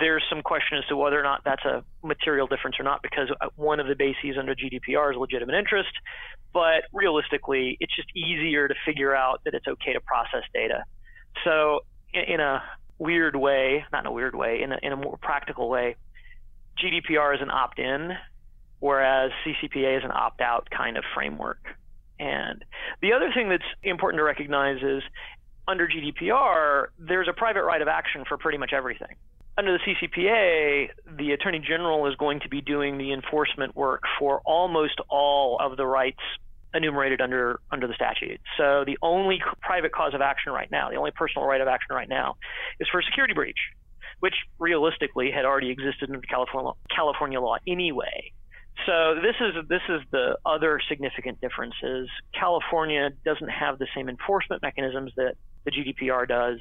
there's 0.01 0.23
some 0.29 0.43
question 0.43 0.79
as 0.79 0.85
to 0.89 0.97
whether 0.97 1.19
or 1.19 1.23
not 1.23 1.43
that's 1.45 1.65
a 1.65 1.85
material 2.03 2.47
difference 2.47 2.77
or 2.79 2.83
not 2.83 3.03
because 3.03 3.31
uh, 3.41 3.49
one 3.57 3.81
of 3.81 3.87
the 3.87 3.95
bases 3.95 4.37
under 4.39 4.55
GDPR 4.55 5.13
is 5.13 5.17
legitimate 5.19 5.55
interest, 5.55 5.91
but 6.53 6.85
realistically, 6.93 7.77
it's 7.81 7.95
just 7.95 8.09
easier 8.17 8.69
to 8.69 8.75
figure 8.85 9.15
out 9.15 9.43
that 9.45 9.55
it's 9.55 9.67
okay 9.67 9.93
to 9.93 10.01
process 10.01 10.43
data. 10.53 10.85
So, 11.45 11.81
in, 12.13 12.41
a 12.41 12.63
weird 12.99 13.35
way, 13.35 13.85
not 13.93 14.01
in 14.01 14.07
a 14.07 14.13
weird 14.13 14.37
way, 14.37 14.63
in 14.63 14.73
a, 14.73 14.79
in 14.83 14.93
a 14.93 14.97
more 14.97 15.17
practical 15.21 15.69
way, 15.69 15.97
GDPR 16.79 17.35
is 17.35 17.43
an 17.43 17.51
opt 17.51 17.79
in, 17.79 18.13
whereas 18.79 19.33
CCPA 19.45 19.99
is 19.99 20.05
an 20.05 20.13
opt 20.13 20.41
out 20.41 20.69
kind 20.71 20.97
of 20.97 21.05
framework. 21.15 21.59
And 22.21 22.65
the 23.03 23.13
other 23.13 23.31
thing 23.35 23.49
that's 23.49 23.65
important 23.83 24.21
to 24.21 24.25
recognize 24.25 24.83
is 24.83 25.03
under 25.67 25.89
GDPR, 25.89 26.87
there's 26.99 27.29
a 27.29 27.33
private 27.33 27.65
right 27.65 27.83
of 27.83 27.89
action 27.89 28.25
for 28.29 28.39
pretty 28.39 28.59
much 28.59 28.73
everything. 28.73 29.17
Under 29.57 29.79
the 29.79 29.95
CCPA, 29.95 30.89
the 31.17 31.33
Attorney 31.33 31.61
General 31.61 32.07
is 32.09 32.17
going 32.17 32.41
to 32.41 32.49
be 32.49 32.61
doing 32.61 32.99
the 32.99 33.13
enforcement 33.13 33.77
work 33.77 34.03
for 34.19 34.41
almost 34.45 35.01
all 35.09 35.59
of 35.61 35.77
the 35.77 35.87
rights 35.87 36.19
enumerated 36.75 37.21
under 37.21 37.61
under 37.71 37.87
the 37.87 37.95
statute. 37.95 38.41
So 38.57 38.85
the 38.85 38.99
only 39.01 39.41
private 39.61 39.93
cause 39.93 40.13
of 40.13 40.21
action 40.21 40.53
right 40.53 40.69
now, 40.71 40.91
the 40.91 40.97
only 40.97 41.13
personal 41.13 41.47
right 41.47 41.61
of 41.61 41.69
action 41.69 41.95
right 41.95 42.09
now, 42.09 42.35
is 42.81 42.89
for 42.91 42.99
a 42.99 43.05
security 43.05 43.35
breach 43.35 43.59
which 44.21 44.35
realistically 44.59 45.31
had 45.31 45.45
already 45.45 45.71
existed 45.71 46.09
under 46.09 46.21
California 46.23 46.73
California 46.95 47.41
law 47.41 47.57
anyway. 47.67 48.33
So 48.87 49.17
this 49.17 49.37
is 49.41 49.69
this 49.69 49.83
is 49.89 50.01
the 50.11 50.39
other 50.45 50.81
significant 50.89 51.41
difference 51.41 51.75
is 51.83 52.09
California 52.33 53.11
doesn't 53.25 53.51
have 53.51 53.79
the 53.79 53.87
same 53.95 54.09
enforcement 54.09 54.63
mechanisms 54.63 55.13
that 55.17 55.35
the 55.65 55.71
GDPR 55.71 56.27
does, 56.27 56.59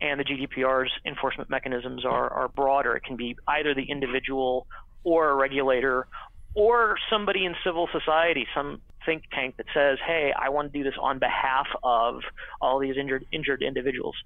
and 0.00 0.18
the 0.18 0.24
GDPR's 0.24 0.92
enforcement 1.06 1.50
mechanisms 1.50 2.04
are, 2.04 2.30
are 2.30 2.48
broader. 2.48 2.96
It 2.96 3.04
can 3.04 3.16
be 3.16 3.36
either 3.46 3.74
the 3.74 3.90
individual 3.90 4.66
or 5.04 5.30
a 5.30 5.34
regulator 5.34 6.06
or 6.54 6.96
somebody 7.10 7.44
in 7.44 7.54
civil 7.64 7.88
society, 7.92 8.46
some 8.54 8.82
think 9.06 9.22
tank 9.32 9.56
that 9.56 9.66
says, 9.72 9.98
"Hey, 10.06 10.32
I 10.36 10.48
want 10.50 10.72
to 10.72 10.78
do 10.78 10.84
this 10.84 10.98
on 11.00 11.18
behalf 11.18 11.66
of 11.82 12.22
all 12.60 12.78
these 12.78 12.96
injured 12.96 13.24
injured 13.32 13.62
individuals." 13.62 14.16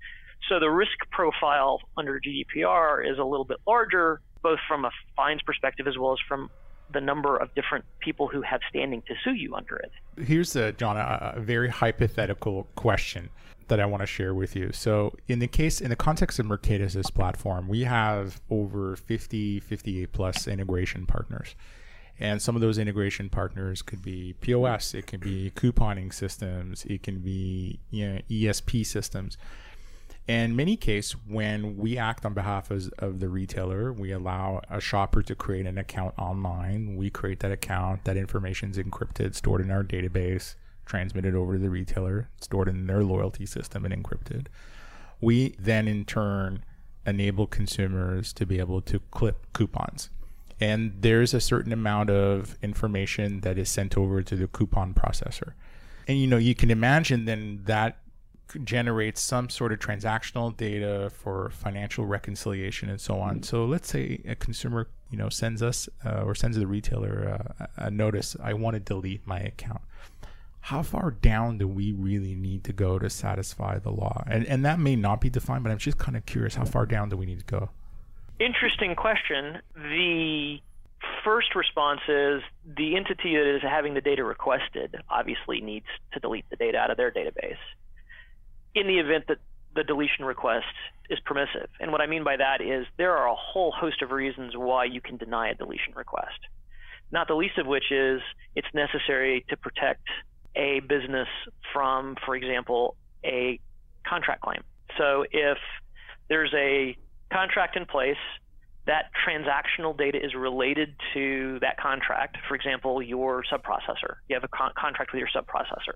So 0.49 0.59
the 0.59 0.71
risk 0.71 0.99
profile 1.11 1.81
under 1.97 2.21
GDPR 2.21 3.03
is 3.09 3.19
a 3.19 3.25
little 3.25 3.45
bit 3.45 3.59
larger, 3.67 4.21
both 4.43 4.59
from 4.69 4.85
a 4.85 4.91
fines 5.17 5.43
perspective 5.43 5.87
as 5.87 5.97
well 5.99 6.13
as 6.13 6.19
from 6.29 6.51
the 6.95 7.01
number 7.01 7.37
of 7.37 7.55
different 7.55 7.85
people 8.01 8.29
who 8.29 8.41
have 8.43 8.61
standing 8.71 9.03
to 9.03 9.15
sue 9.23 9.35
you 9.35 9.55
under 9.55 9.77
it. 9.77 9.93
Here's 10.19 10.57
a 10.57 10.73
John 10.73 10.97
a, 10.97 11.35
a 11.37 11.41
very 11.41 11.69
hypothetical 11.69 12.67
question 12.75 13.29
that 13.69 13.81
I 13.81 13.87
want 13.87 14.03
to 14.03 14.07
share 14.07 14.35
with 14.35 14.55
you. 14.57 14.73
So 14.73 15.15
in 15.29 15.39
the 15.39 15.47
case 15.47 15.81
in 15.81 15.91
the 15.91 15.97
context 15.97 16.39
of 16.39 16.47
Mercatus' 16.47 17.13
platform, 17.13 17.69
we 17.69 17.83
have 17.85 18.41
over 18.51 18.97
50 18.97 19.61
58 19.61 20.13
plus 20.13 20.49
integration 20.49 21.07
partners. 21.07 21.55
And 22.21 22.41
some 22.41 22.55
of 22.55 22.63
those 22.63 22.79
integration 22.79 23.29
partners 23.29 23.83
could 23.83 24.01
be 24.01 24.35
POS, 24.41 24.95
it 24.95 25.07
can 25.09 25.19
be 25.19 25.51
couponing 25.57 26.15
systems, 26.15 26.85
it 26.85 27.03
can 27.03 27.19
be 27.19 27.81
you 27.91 28.09
know, 28.09 28.21
ESP 28.31 28.87
systems. 28.87 29.37
In 30.27 30.57
many 30.57 30.77
cases, 30.77 31.17
when 31.29 31.77
we 31.77 31.99
act 31.99 32.25
on 32.25 32.33
behalf 32.33 32.71
of, 32.71 32.91
of, 32.99 33.21
the 33.21 33.29
retailer, 33.29 33.93
we 33.93 34.11
allow 34.11 34.63
a 34.71 34.81
shopper 34.81 35.23
to 35.23 35.35
create 35.35 35.67
an 35.67 35.77
account 35.77 36.15
online. 36.17 36.97
We 36.97 37.11
create 37.11 37.41
that 37.41 37.53
account. 37.53 38.05
That 38.05 38.17
information 38.17 38.71
is 38.71 38.79
encrypted, 38.79 39.35
stored 39.35 39.61
in 39.61 39.71
our 39.71 39.85
database, 39.85 40.55
transmitted 40.87 41.35
over 41.35 41.55
to 41.55 41.59
the 41.59 41.69
retailer, 41.69 42.31
stored 42.41 42.69
in 42.69 42.87
their 42.87 43.05
loyalty 43.05 43.45
system, 43.45 43.85
and 43.85 43.93
encrypted. 43.93 44.47
We 45.21 45.57
then, 45.59 45.87
in 45.87 46.07
turn, 46.07 46.65
enable 47.07 47.47
consumers 47.47 48.33
to 48.33 48.47
be 48.47 48.59
able 48.59 48.81
to 48.81 49.01
clip 49.11 49.53
coupons. 49.53 50.09
And 50.59 50.95
there's 51.01 51.35
a 51.35 51.41
certain 51.41 51.73
amount 51.73 52.09
of 52.09 52.57
information 52.63 53.41
that 53.43 53.59
is 53.59 53.69
sent 53.69 53.99
over 53.99 54.23
to 54.23 54.37
the 54.37 54.47
coupon 54.47 54.95
processor. 54.95 55.53
And 56.09 56.19
you 56.19 56.27
know, 56.27 56.39
you 56.39 56.55
can 56.55 56.71
imagine 56.71 57.27
then 57.27 57.63
that 57.65 57.99
generates 58.63 59.21
some 59.21 59.49
sort 59.49 59.73
of 59.73 59.79
transactional 59.79 60.57
data 60.57 61.11
for 61.15 61.51
financial 61.51 62.07
reconciliation 62.07 62.89
and 62.89 63.01
so 63.01 63.19
on. 63.19 63.43
So 63.43 63.65
let's 63.65 63.89
say 63.89 64.21
a 64.27 64.35
consumer, 64.35 64.89
you 65.11 65.19
know, 65.19 65.29
sends 65.29 65.63
us 65.63 65.89
uh, 66.05 66.23
or 66.23 66.35
sends 66.35 66.57
the 66.57 66.67
retailer 66.67 67.53
uh, 67.61 67.67
a 67.77 67.91
notice, 67.91 68.37
I 68.43 68.55
want 68.55 68.75
to 68.75 68.81
delete 68.81 69.27
my 69.27 69.41
account. 69.41 69.81
How 70.61 70.83
far 70.83 71.11
down 71.11 71.59
do 71.59 71.69
we 71.69 71.93
really 71.93 72.35
need 72.35 72.65
to 72.65 72.73
go 72.73 72.99
to 72.99 73.11
satisfy 73.11 73.79
the 73.79 73.91
law? 73.91 74.25
And 74.27 74.47
and 74.47 74.65
that 74.65 74.79
may 74.79 74.97
not 74.97 75.21
be 75.21 75.29
defined, 75.29 75.63
but 75.63 75.71
I'm 75.71 75.79
just 75.79 75.99
kind 75.99 76.17
of 76.17 76.25
curious, 76.25 76.55
how 76.55 76.65
far 76.65 76.87
down 76.87 77.11
do 77.11 77.17
we 77.17 77.27
need 77.27 77.41
to 77.41 77.45
go? 77.45 77.69
Interesting 78.41 78.97
question. 78.97 79.61
The 79.75 80.61
first 81.23 81.55
response 81.55 82.01
is 82.09 82.43
the 82.65 82.97
entity 82.97 83.37
that 83.37 83.57
is 83.57 83.63
having 83.63 83.93
the 83.93 84.01
data 84.01 84.25
requested 84.25 84.97
obviously 85.11 85.61
needs 85.61 85.87
to 86.13 86.21
delete 86.21 86.49
the 86.49 86.57
data 86.57 86.79
out 86.79 86.91
of 86.91 86.97
their 86.97 87.11
database 87.11 87.59
in 88.75 88.87
the 88.87 88.99
event 88.99 89.25
that 89.29 89.39
the 89.75 89.85
deletion 89.85 90.25
request 90.25 90.67
is 91.11 91.19
permissive. 91.25 91.69
And 91.81 91.93
what 91.93 92.01
I 92.01 92.07
mean 92.07 92.25
by 92.25 92.37
that 92.37 92.61
is 92.61 92.87
there 92.97 93.17
are 93.17 93.29
a 93.29 93.35
whole 93.35 93.73
host 93.73 94.03
of 94.03 94.11
reasons 94.11 94.57
why 94.57 94.85
you 94.85 95.01
can 95.01 95.17
deny 95.17 95.51
a 95.51 95.55
deletion 95.55 95.95
request. 95.95 96.39
Not 97.11 97.29
the 97.29 97.35
least 97.35 97.59
of 97.59 97.67
which 97.67 97.91
is 97.91 98.21
it's 98.55 98.69
necessary 98.73 99.45
to 99.49 99.57
protect 99.57 100.07
a 100.57 100.81
business 100.81 101.29
from, 101.73 102.17
for 102.25 102.37
example, 102.37 102.97
a 103.25 103.61
contract 104.07 104.43
claim. 104.43 104.63
So 104.97 105.25
if 105.31 105.59
there's 106.29 106.53
a 106.55 106.97
contract 107.33 107.77
in 107.77 107.87
place, 107.87 108.17
that 108.87 109.07
transactional 109.27 109.97
data 109.97 110.19
is 110.23 110.35
related 110.35 110.95
to 111.15 111.59
that 111.61 111.79
contract. 111.79 112.37
For 112.49 112.55
example, 112.55 113.03
your 113.03 113.43
subprocessor. 113.51 114.17
You 114.29 114.37
have 114.37 114.45
a 114.45 114.49
con- 114.49 114.73
contract 114.79 115.13
with 115.13 115.21
your 115.21 115.29
subprocessor 115.35 115.95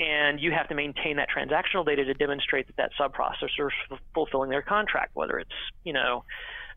and 0.00 0.40
you 0.40 0.52
have 0.52 0.68
to 0.68 0.74
maintain 0.74 1.16
that 1.16 1.28
transactional 1.34 1.84
data 1.84 2.04
to 2.04 2.14
demonstrate 2.14 2.66
that 2.68 2.76
that 2.76 2.90
subprocessor 2.98 3.68
is 3.90 3.98
fulfilling 4.14 4.50
their 4.50 4.62
contract, 4.62 5.10
whether 5.14 5.38
it's 5.38 5.50
you 5.84 5.92
know 5.92 6.24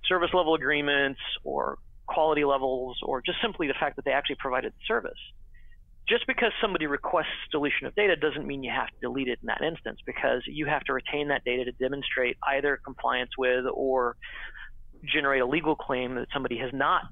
service 0.08 0.32
level 0.34 0.56
agreements 0.56 1.20
or 1.44 1.78
quality 2.08 2.44
levels 2.44 2.98
or 3.04 3.22
just 3.22 3.38
simply 3.42 3.68
the 3.68 3.76
fact 3.80 3.96
that 3.96 4.06
they 4.06 4.12
actually 4.12 4.36
provided 4.36 4.74
the 4.74 4.86
service. 4.88 5.20
Just 6.10 6.26
because 6.28 6.52
somebody 6.60 6.88
requests 6.88 7.28
deletion 7.52 7.86
of 7.88 7.96
data 7.96 8.16
doesn't 8.16 8.46
mean 8.46 8.64
you 8.64 8.72
have 8.72 8.88
to 8.88 8.96
delete 9.02 9.28
it 9.28 9.40
in 9.42 9.48
that 9.48 9.62
instance 9.62 10.00
because 10.06 10.42
you 10.46 10.66
have 10.66 10.84
to 10.86 10.94
retain 10.94 11.28
that 11.30 11.44
data 11.46 11.66
to 11.66 11.72
demonstrate 11.74 12.38
either 12.50 12.80
compliance 12.84 13.30
with 13.38 13.66
or 13.72 14.18
generate 15.06 15.42
a 15.42 15.46
legal 15.46 15.76
claim 15.76 16.16
that 16.16 16.28
somebody 16.34 16.58
has 16.58 16.72
not 16.74 17.04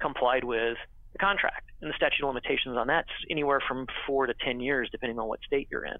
complied 0.00 0.44
with 0.44 0.76
the 1.12 1.18
contract. 1.18 1.70
And 1.80 1.90
the 1.90 1.94
statute 1.96 2.22
of 2.22 2.28
limitations 2.28 2.76
on 2.76 2.88
that's 2.88 3.08
anywhere 3.30 3.60
from 3.66 3.86
four 4.06 4.26
to 4.26 4.34
10 4.44 4.60
years, 4.60 4.88
depending 4.90 5.18
on 5.18 5.28
what 5.28 5.40
state 5.46 5.68
you're 5.70 5.84
in. 5.84 5.98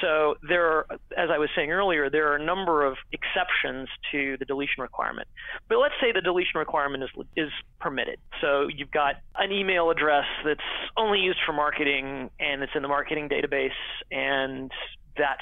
So 0.00 0.36
there 0.46 0.66
are, 0.66 0.86
as 1.16 1.30
I 1.32 1.38
was 1.38 1.48
saying 1.56 1.70
earlier, 1.72 2.10
there 2.10 2.30
are 2.30 2.36
a 2.36 2.44
number 2.44 2.84
of 2.84 2.96
exceptions 3.10 3.88
to 4.12 4.36
the 4.38 4.44
deletion 4.44 4.82
requirement. 4.82 5.28
But 5.68 5.78
let's 5.78 5.94
say 6.00 6.12
the 6.12 6.20
deletion 6.20 6.58
requirement 6.58 7.02
is 7.04 7.10
is 7.36 7.50
permitted. 7.80 8.18
So 8.40 8.68
you've 8.68 8.90
got 8.90 9.16
an 9.36 9.50
email 9.50 9.90
address 9.90 10.26
that's 10.44 10.60
only 10.96 11.20
used 11.20 11.38
for 11.44 11.52
marketing 11.52 12.30
and 12.38 12.62
it's 12.62 12.72
in 12.74 12.82
the 12.82 12.88
marketing 12.88 13.28
database 13.28 13.70
and 14.10 14.70
that's, 15.16 15.40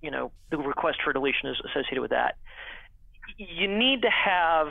you 0.00 0.10
know, 0.10 0.32
the 0.50 0.58
request 0.58 0.98
for 1.04 1.12
deletion 1.12 1.50
is 1.50 1.56
associated 1.70 2.00
with 2.00 2.10
that. 2.10 2.36
You 3.36 3.68
need 3.68 4.02
to 4.02 4.10
have 4.10 4.68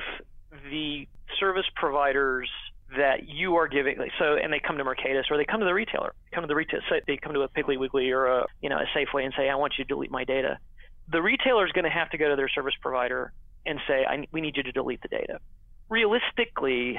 the 0.69 1.07
service 1.39 1.65
providers 1.75 2.49
that 2.97 3.27
you 3.27 3.55
are 3.55 3.67
giving. 3.67 3.97
So, 4.19 4.35
and 4.35 4.51
they 4.51 4.59
come 4.59 4.77
to 4.77 4.83
Mercatus 4.83 5.23
or 5.29 5.37
they 5.37 5.45
come 5.45 5.59
to 5.59 5.65
the 5.65 5.73
retailer, 5.73 6.13
come 6.33 6.43
to 6.43 6.47
the 6.47 6.55
retail, 6.55 6.81
they 7.07 7.17
come 7.17 7.33
to 7.33 7.41
a 7.41 7.49
Piggly 7.49 7.79
Wiggly 7.79 8.11
or 8.11 8.25
a 8.25 8.45
you 8.61 8.69
know 8.69 8.77
a 8.77 8.97
Safeway 8.97 9.23
and 9.23 9.33
say, 9.37 9.49
I 9.49 9.55
want 9.55 9.73
you 9.77 9.85
to 9.85 9.87
delete 9.87 10.11
my 10.11 10.23
data. 10.23 10.57
The 11.11 11.21
retailer 11.21 11.65
is 11.65 11.71
going 11.71 11.85
to 11.85 11.91
have 11.91 12.09
to 12.11 12.17
go 12.17 12.29
to 12.29 12.35
their 12.35 12.49
service 12.49 12.73
provider 12.81 13.33
and 13.65 13.79
say, 13.87 14.05
I, 14.07 14.27
we 14.31 14.41
need 14.41 14.57
you 14.57 14.63
to 14.63 14.71
delete 14.71 15.01
the 15.01 15.07
data. 15.07 15.39
Realistically, 15.89 16.97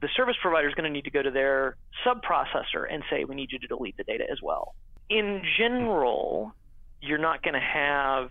the 0.00 0.08
service 0.16 0.36
provider 0.40 0.68
is 0.68 0.74
going 0.74 0.84
to 0.84 0.90
need 0.90 1.04
to 1.04 1.10
go 1.10 1.22
to 1.22 1.30
their 1.30 1.76
subprocessor 2.06 2.86
and 2.90 3.02
say, 3.10 3.24
we 3.24 3.34
need 3.34 3.52
you 3.52 3.58
to 3.58 3.66
delete 3.66 3.96
the 3.96 4.04
data 4.04 4.24
as 4.30 4.38
well. 4.42 4.74
In 5.10 5.42
general, 5.58 6.52
you're 7.02 7.18
not 7.18 7.42
going 7.42 7.54
to 7.54 7.60
have 7.60 8.30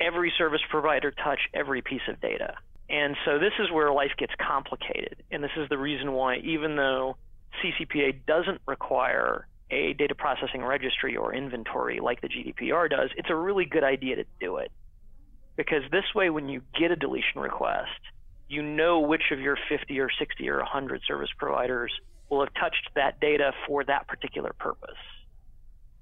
every 0.00 0.32
service 0.38 0.60
provider 0.70 1.10
touch 1.10 1.40
every 1.52 1.82
piece 1.82 2.00
of 2.08 2.20
data. 2.20 2.54
And 2.90 3.16
so 3.24 3.38
this 3.38 3.52
is 3.60 3.70
where 3.70 3.92
life 3.92 4.10
gets 4.18 4.32
complicated. 4.44 5.22
And 5.30 5.44
this 5.44 5.52
is 5.56 5.68
the 5.68 5.78
reason 5.78 6.12
why, 6.12 6.38
even 6.38 6.74
though 6.74 7.16
CCPA 7.62 8.26
doesn't 8.26 8.60
require 8.66 9.46
a 9.70 9.92
data 9.92 10.16
processing 10.16 10.64
registry 10.64 11.16
or 11.16 11.32
inventory 11.32 12.00
like 12.00 12.20
the 12.20 12.28
GDPR 12.28 12.90
does, 12.90 13.10
it's 13.16 13.30
a 13.30 13.36
really 13.36 13.64
good 13.64 13.84
idea 13.84 14.16
to 14.16 14.24
do 14.40 14.56
it. 14.56 14.72
because 15.56 15.82
this 15.92 16.14
way, 16.14 16.30
when 16.30 16.48
you 16.48 16.62
get 16.78 16.90
a 16.90 16.96
deletion 16.96 17.40
request, 17.40 18.00
you 18.48 18.62
know 18.62 19.00
which 19.00 19.30
of 19.30 19.38
your 19.40 19.56
50 19.68 20.00
or 20.00 20.08
60 20.18 20.48
or 20.48 20.58
100 20.58 21.02
service 21.06 21.28
providers 21.38 21.92
will 22.30 22.40
have 22.40 22.52
touched 22.54 22.88
that 22.94 23.20
data 23.20 23.52
for 23.66 23.84
that 23.84 24.08
particular 24.08 24.52
purpose. 24.58 24.96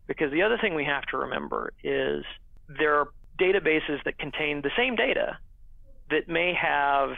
Because 0.07 0.31
the 0.31 0.43
other 0.43 0.59
thing 0.59 0.75
we 0.75 0.85
have 0.85 1.03
to 1.07 1.19
remember 1.19 1.73
is 1.83 2.25
there 2.69 2.95
are 3.01 3.09
databases 3.39 4.03
that 4.05 4.19
contain 4.19 4.63
the 4.63 4.71
same 4.77 4.95
data 4.95 5.39
that 6.11 6.29
may 6.29 6.55
have 6.55 7.11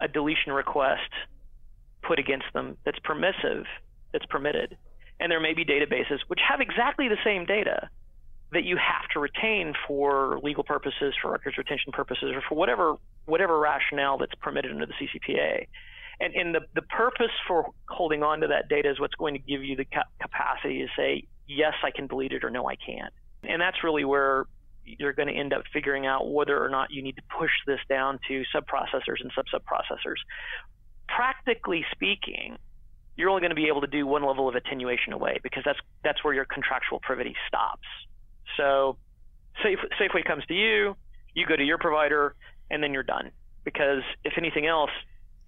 a 0.00 0.08
deletion 0.08 0.52
request 0.52 1.10
put 2.02 2.18
against 2.18 2.46
them 2.52 2.76
that's 2.84 2.98
permissive, 3.04 3.64
that's 4.12 4.26
permitted. 4.26 4.76
And 5.20 5.30
there 5.30 5.40
may 5.40 5.54
be 5.54 5.64
databases 5.64 6.18
which 6.26 6.40
have 6.48 6.60
exactly 6.60 7.08
the 7.08 7.18
same 7.24 7.46
data 7.46 7.88
that 8.52 8.64
you 8.64 8.76
have 8.76 9.08
to 9.12 9.20
retain 9.20 9.74
for 9.86 10.38
legal 10.42 10.64
purposes, 10.64 11.14
for 11.20 11.32
records 11.32 11.56
retention 11.58 11.92
purposes, 11.92 12.30
or 12.34 12.42
for 12.48 12.54
whatever 12.54 12.96
whatever 13.26 13.58
rationale 13.58 14.18
that's 14.18 14.34
permitted 14.40 14.70
under 14.70 14.86
the 14.86 14.92
CCPA. 14.92 15.66
And, 16.20 16.34
and 16.34 16.54
the, 16.54 16.60
the 16.74 16.82
purpose 16.82 17.32
for 17.48 17.70
holding 17.88 18.22
on 18.22 18.40
to 18.40 18.48
that 18.48 18.68
data 18.68 18.90
is 18.90 19.00
what's 19.00 19.14
going 19.14 19.34
to 19.34 19.40
give 19.40 19.64
you 19.64 19.76
the 19.76 19.86
ca- 19.86 20.04
capacity 20.20 20.78
to 20.80 20.88
say, 20.96 21.24
yes, 21.48 21.72
I 21.82 21.90
can 21.90 22.06
delete 22.06 22.32
it, 22.32 22.44
or 22.44 22.50
no, 22.50 22.68
I 22.68 22.76
can't. 22.76 23.12
And 23.42 23.60
that's 23.60 23.82
really 23.82 24.04
where 24.04 24.44
you're 24.84 25.12
going 25.12 25.28
to 25.28 25.34
end 25.34 25.52
up 25.52 25.62
figuring 25.72 26.06
out 26.06 26.30
whether 26.30 26.62
or 26.62 26.68
not 26.68 26.90
you 26.90 27.02
need 27.02 27.16
to 27.16 27.22
push 27.38 27.50
this 27.66 27.80
down 27.88 28.18
to 28.28 28.42
subprocessors 28.54 29.20
and 29.20 29.30
sub-subprocessors. 29.34 30.18
Practically 31.08 31.84
speaking, 31.92 32.56
you're 33.16 33.28
only 33.28 33.40
going 33.40 33.50
to 33.50 33.56
be 33.56 33.68
able 33.68 33.80
to 33.80 33.86
do 33.86 34.06
one 34.06 34.24
level 34.24 34.48
of 34.48 34.54
attenuation 34.54 35.12
away 35.12 35.38
because 35.42 35.62
that's 35.64 35.78
that's 36.02 36.24
where 36.24 36.34
your 36.34 36.44
contractual 36.44 37.00
privity 37.00 37.34
stops. 37.48 37.86
So 38.56 38.96
Safe, 39.62 39.78
Safeway 40.00 40.24
comes 40.24 40.44
to 40.46 40.54
you, 40.54 40.96
you 41.34 41.46
go 41.46 41.56
to 41.56 41.62
your 41.62 41.78
provider, 41.78 42.34
and 42.70 42.82
then 42.82 42.92
you're 42.92 43.04
done. 43.04 43.30
Because 43.64 44.02
if 44.24 44.34
anything 44.36 44.66
else, 44.66 44.90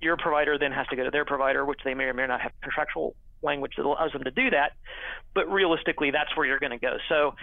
your 0.00 0.16
provider 0.16 0.58
then 0.58 0.72
has 0.72 0.86
to 0.88 0.96
go 0.96 1.04
to 1.04 1.10
their 1.10 1.24
provider, 1.24 1.64
which 1.64 1.80
they 1.84 1.94
may 1.94 2.04
or 2.04 2.14
may 2.14 2.26
not 2.26 2.40
have 2.40 2.52
contractual 2.62 3.14
language 3.42 3.72
that 3.76 3.84
allows 3.84 4.12
them 4.12 4.24
to 4.24 4.30
do 4.30 4.50
that. 4.50 4.72
But 5.34 5.50
realistically, 5.50 6.10
that's 6.10 6.34
where 6.36 6.46
you're 6.46 6.58
going 6.58 6.72
to 6.72 6.78
go. 6.78 6.96
So 7.08 7.34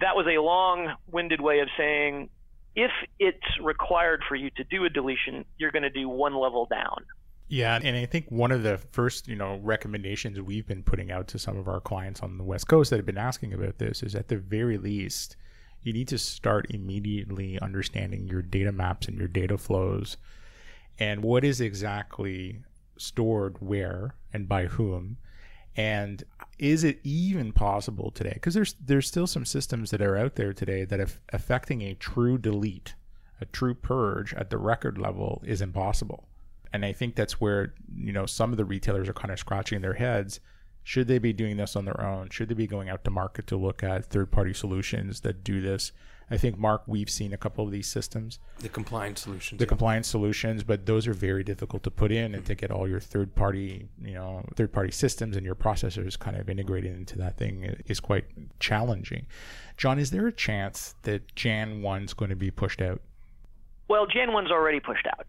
that 0.00 0.16
was 0.16 0.26
a 0.26 0.40
long-winded 0.40 1.40
way 1.40 1.60
of 1.60 1.68
saying 1.76 2.28
if 2.74 2.90
it's 3.18 3.60
required 3.62 4.22
for 4.28 4.34
you 4.34 4.50
to 4.56 4.64
do 4.64 4.84
a 4.84 4.90
deletion, 4.90 5.44
you're 5.58 5.70
going 5.70 5.82
to 5.82 5.90
do 5.90 6.08
one 6.08 6.34
level 6.34 6.66
down. 6.66 7.04
Yeah, 7.48 7.78
and 7.82 7.96
I 7.96 8.06
think 8.06 8.26
one 8.28 8.50
of 8.50 8.64
the 8.64 8.78
first, 8.90 9.28
you 9.28 9.36
know, 9.36 9.60
recommendations 9.62 10.40
we've 10.40 10.66
been 10.66 10.82
putting 10.82 11.12
out 11.12 11.28
to 11.28 11.38
some 11.38 11.56
of 11.56 11.68
our 11.68 11.80
clients 11.80 12.20
on 12.20 12.38
the 12.38 12.44
West 12.44 12.66
Coast 12.66 12.90
that 12.90 12.96
have 12.96 13.06
been 13.06 13.16
asking 13.16 13.54
about 13.54 13.78
this 13.78 14.02
is 14.02 14.14
at 14.14 14.28
the 14.28 14.36
very 14.36 14.78
least, 14.78 15.36
you 15.82 15.92
need 15.92 16.08
to 16.08 16.18
start 16.18 16.66
immediately 16.70 17.58
understanding 17.60 18.26
your 18.26 18.42
data 18.42 18.72
maps 18.72 19.06
and 19.06 19.16
your 19.16 19.28
data 19.28 19.56
flows 19.56 20.16
and 20.98 21.22
what 21.22 21.44
is 21.44 21.60
exactly 21.60 22.62
stored 22.98 23.56
where 23.60 24.16
and 24.32 24.48
by 24.48 24.66
whom 24.66 25.16
and 25.76 26.24
is 26.58 26.84
it 26.84 26.98
even 27.04 27.52
possible 27.52 28.10
today 28.10 28.32
because 28.34 28.54
there's 28.54 28.74
there's 28.84 29.06
still 29.06 29.26
some 29.26 29.44
systems 29.44 29.90
that 29.90 30.00
are 30.00 30.16
out 30.16 30.36
there 30.36 30.52
today 30.52 30.84
that 30.84 31.00
if 31.00 31.20
affecting 31.32 31.82
a 31.82 31.94
true 31.94 32.38
delete 32.38 32.94
a 33.40 33.44
true 33.44 33.74
purge 33.74 34.32
at 34.34 34.50
the 34.50 34.56
record 34.56 34.96
level 34.96 35.42
is 35.44 35.60
impossible 35.60 36.26
and 36.76 36.84
I 36.84 36.92
think 36.92 37.14
that's 37.14 37.40
where 37.40 37.72
you 37.96 38.12
know 38.12 38.26
some 38.26 38.52
of 38.52 38.58
the 38.58 38.64
retailers 38.64 39.08
are 39.08 39.14
kind 39.14 39.32
of 39.32 39.38
scratching 39.38 39.80
their 39.80 39.94
heads. 39.94 40.40
Should 40.82 41.08
they 41.08 41.18
be 41.18 41.32
doing 41.32 41.56
this 41.56 41.74
on 41.74 41.86
their 41.86 42.00
own? 42.00 42.28
Should 42.28 42.48
they 42.48 42.54
be 42.54 42.66
going 42.66 42.90
out 42.90 43.02
to 43.04 43.10
market 43.10 43.46
to 43.48 43.56
look 43.56 43.82
at 43.82 44.04
third-party 44.04 44.52
solutions 44.52 45.22
that 45.22 45.42
do 45.42 45.60
this? 45.62 45.90
I 46.30 46.36
think 46.36 46.58
Mark, 46.58 46.82
we've 46.86 47.08
seen 47.08 47.32
a 47.32 47.36
couple 47.36 47.64
of 47.64 47.70
these 47.70 47.86
systems, 47.86 48.40
The 48.58 48.68
compliance 48.68 49.20
solutions. 49.22 49.58
the 49.60 49.64
yeah. 49.64 49.68
compliance 49.68 50.08
solutions, 50.08 50.64
but 50.64 50.84
those 50.84 51.06
are 51.06 51.12
very 51.12 51.44
difficult 51.44 51.84
to 51.84 51.90
put 51.90 52.10
in 52.10 52.34
and 52.34 52.44
to 52.46 52.54
get 52.56 52.72
all 52.72 52.88
your 52.88 52.98
third-party, 52.98 53.88
you 54.02 54.14
know, 54.14 54.44
third-party 54.54 54.90
systems 54.90 55.36
and 55.36 55.46
your 55.46 55.54
processors 55.54 56.18
kind 56.18 56.36
of 56.36 56.50
integrated 56.50 56.96
into 56.96 57.16
that 57.18 57.36
thing 57.36 57.76
is 57.86 58.00
quite 58.00 58.24
challenging. 58.58 59.26
John, 59.76 60.00
is 60.00 60.10
there 60.10 60.26
a 60.26 60.32
chance 60.32 60.96
that 61.02 61.34
Jan 61.36 61.80
one's 61.80 62.12
going 62.12 62.30
to 62.30 62.36
be 62.36 62.50
pushed 62.50 62.82
out? 62.82 63.00
Well, 63.88 64.06
Jan 64.06 64.30
1's 64.30 64.50
already 64.50 64.80
pushed 64.80 65.06
out. 65.06 65.26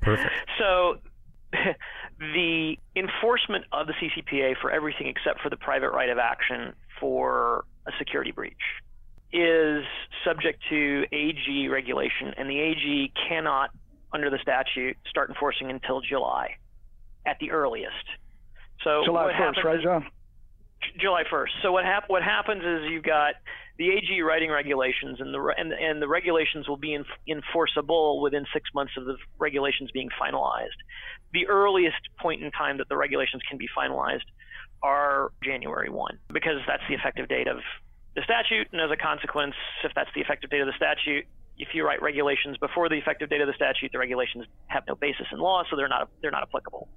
Perfect. 0.00 0.32
So 0.58 0.96
the 2.18 2.76
enforcement 2.96 3.64
of 3.72 3.86
the 3.86 3.92
CCPA 3.94 4.54
for 4.60 4.70
everything 4.70 5.08
except 5.08 5.40
for 5.40 5.50
the 5.50 5.56
private 5.56 5.90
right 5.90 6.08
of 6.08 6.18
action 6.18 6.72
for 6.98 7.64
a 7.86 7.92
security 7.98 8.30
breach 8.32 8.54
is 9.34 9.84
subject 10.24 10.62
to 10.70 11.04
AG 11.12 11.68
regulation, 11.68 12.32
and 12.36 12.48
the 12.48 12.58
AG 12.58 13.12
cannot, 13.28 13.70
under 14.12 14.30
the 14.30 14.38
statute, 14.40 14.96
start 15.10 15.28
enforcing 15.28 15.70
until 15.70 16.00
July 16.00 16.56
at 17.26 17.36
the 17.40 17.50
earliest. 17.50 18.06
So 18.84 19.02
July 19.04 19.24
what 19.26 19.34
1st, 19.34 19.38
happens 19.38 19.64
right, 19.64 19.82
John? 19.82 20.06
July 21.00 21.24
1st. 21.32 21.48
So 21.62 21.72
what 21.72 21.84
hap- 21.84 22.08
what 22.08 22.22
happens 22.22 22.62
is 22.62 22.90
you've 22.90 23.02
got 23.02 23.34
the 23.76 23.90
AG 23.90 24.22
writing 24.22 24.50
regulations, 24.50 25.20
and 25.20 25.34
the 25.34 25.40
re- 25.40 25.54
and, 25.56 25.72
and 25.72 26.00
the 26.00 26.06
regulations 26.06 26.68
will 26.68 26.76
be 26.76 26.94
in- 26.94 27.04
enforceable 27.28 28.20
within 28.22 28.46
six 28.52 28.70
months 28.72 28.92
of 28.96 29.04
the 29.04 29.16
regulations 29.38 29.90
being 29.92 30.10
finalized. 30.20 30.78
The 31.32 31.48
earliest 31.48 31.96
point 32.20 32.44
in 32.44 32.52
time 32.52 32.78
that 32.78 32.88
the 32.88 32.96
regulations 32.96 33.42
can 33.48 33.58
be 33.58 33.66
finalized 33.76 34.28
are 34.82 35.32
January 35.42 35.90
1, 35.90 36.18
because 36.32 36.60
that's 36.68 36.82
the 36.88 36.94
effective 36.94 37.26
date 37.28 37.48
of 37.48 37.58
the 38.14 38.22
statute, 38.22 38.68
and 38.72 38.80
as 38.80 38.90
a 38.90 38.96
consequence, 38.96 39.54
if 39.82 39.92
that's 39.94 40.10
the 40.14 40.20
effective 40.20 40.50
date 40.50 40.60
of 40.60 40.66
the 40.66 40.76
statute, 40.76 41.26
if 41.58 41.68
you 41.74 41.84
write 41.86 42.02
regulations 42.02 42.56
before 42.58 42.88
the 42.88 42.96
effective 42.96 43.30
date 43.30 43.40
of 43.40 43.46
the 43.46 43.54
statute, 43.54 43.92
the 43.92 43.98
regulations 43.98 44.44
have 44.66 44.84
no 44.88 44.94
basis 44.94 45.26
in 45.32 45.38
law, 45.38 45.62
so 45.70 45.76
they're 45.76 45.88
not 45.88 46.08
they're 46.20 46.30
not 46.30 46.42
applicable. 46.42 46.88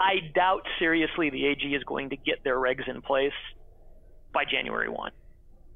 I 0.00 0.30
doubt 0.34 0.62
seriously 0.78 1.30
the 1.30 1.46
AG 1.46 1.62
is 1.62 1.82
going 1.84 2.10
to 2.10 2.16
get 2.16 2.44
their 2.44 2.56
regs 2.56 2.88
in 2.88 3.02
place 3.02 3.32
by 4.32 4.44
January 4.44 4.88
1. 4.88 5.10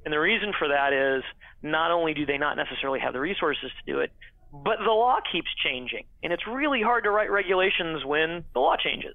And 0.04 0.12
the 0.12 0.20
reason 0.20 0.52
for 0.56 0.68
that 0.68 0.92
is 0.92 1.24
not 1.62 1.90
only 1.90 2.14
do 2.14 2.26
they 2.26 2.38
not 2.38 2.56
necessarily 2.56 3.00
have 3.00 3.12
the 3.12 3.20
resources 3.20 3.70
to 3.84 3.92
do 3.92 4.00
it, 4.00 4.12
but 4.52 4.78
the 4.78 4.90
law 4.90 5.18
keeps 5.30 5.48
changing. 5.64 6.04
And 6.22 6.32
it's 6.32 6.46
really 6.46 6.82
hard 6.82 7.04
to 7.04 7.10
write 7.10 7.30
regulations 7.30 8.04
when 8.04 8.44
the 8.52 8.60
law 8.60 8.76
changes. 8.76 9.14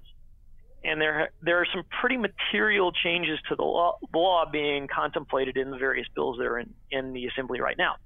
And 0.84 1.00
there, 1.00 1.30
there 1.42 1.60
are 1.60 1.66
some 1.74 1.82
pretty 2.00 2.16
material 2.16 2.92
changes 2.92 3.38
to 3.48 3.56
the 3.56 3.64
law, 3.64 3.98
law 4.14 4.44
being 4.50 4.86
contemplated 4.86 5.56
in 5.56 5.70
the 5.70 5.76
various 5.76 6.06
bills 6.14 6.38
that 6.38 6.44
are 6.46 6.58
in, 6.58 6.72
in 6.90 7.12
the 7.12 7.26
assembly 7.26 7.60
right 7.60 7.76
now. 7.76 7.96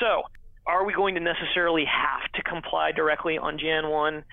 So, 0.00 0.22
are 0.66 0.86
we 0.86 0.94
going 0.94 1.16
to 1.16 1.20
necessarily 1.20 1.84
have 1.84 2.32
to 2.32 2.42
comply 2.42 2.92
directly 2.92 3.36
on 3.36 3.58
Jan 3.58 3.90
1? 3.90 4.24